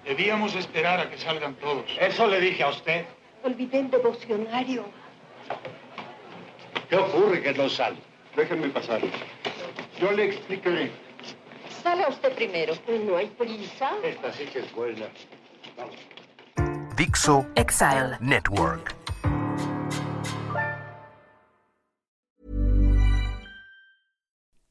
Debíamos 0.05 0.55
esperar 0.55 1.01
a 1.01 1.11
que 1.11 1.19
salgan 1.19 1.57
todos. 1.57 1.85
Eso 2.01 2.29
le 2.29 2.41
dije 2.41 2.63
a 2.63 2.69
usted. 2.69 3.07
Olvidé 3.43 3.81
el 3.81 3.91
devocionario. 3.91 4.85
¿Qué 6.89 6.95
ocurre 6.95 7.43
que 7.43 7.55
no 7.55 7.69
sale? 7.69 7.99
Déjenme 8.37 8.69
pasar. 8.69 9.01
Yo 10.01 10.13
le 10.13 10.27
explicaré. 10.27 10.93
Sale 11.83 12.07
usted 12.09 12.37
primero. 12.37 12.75
No 13.05 13.17
hay 13.17 13.27
prisa. 13.27 13.91
Esta 14.05 14.33
sí 14.33 14.45
que 14.45 14.61
es 14.61 14.73
buena. 14.73 15.09
Vamos. 15.77 15.97
Dixo 16.97 17.45
Exile. 17.57 18.17
Network. 18.21 18.98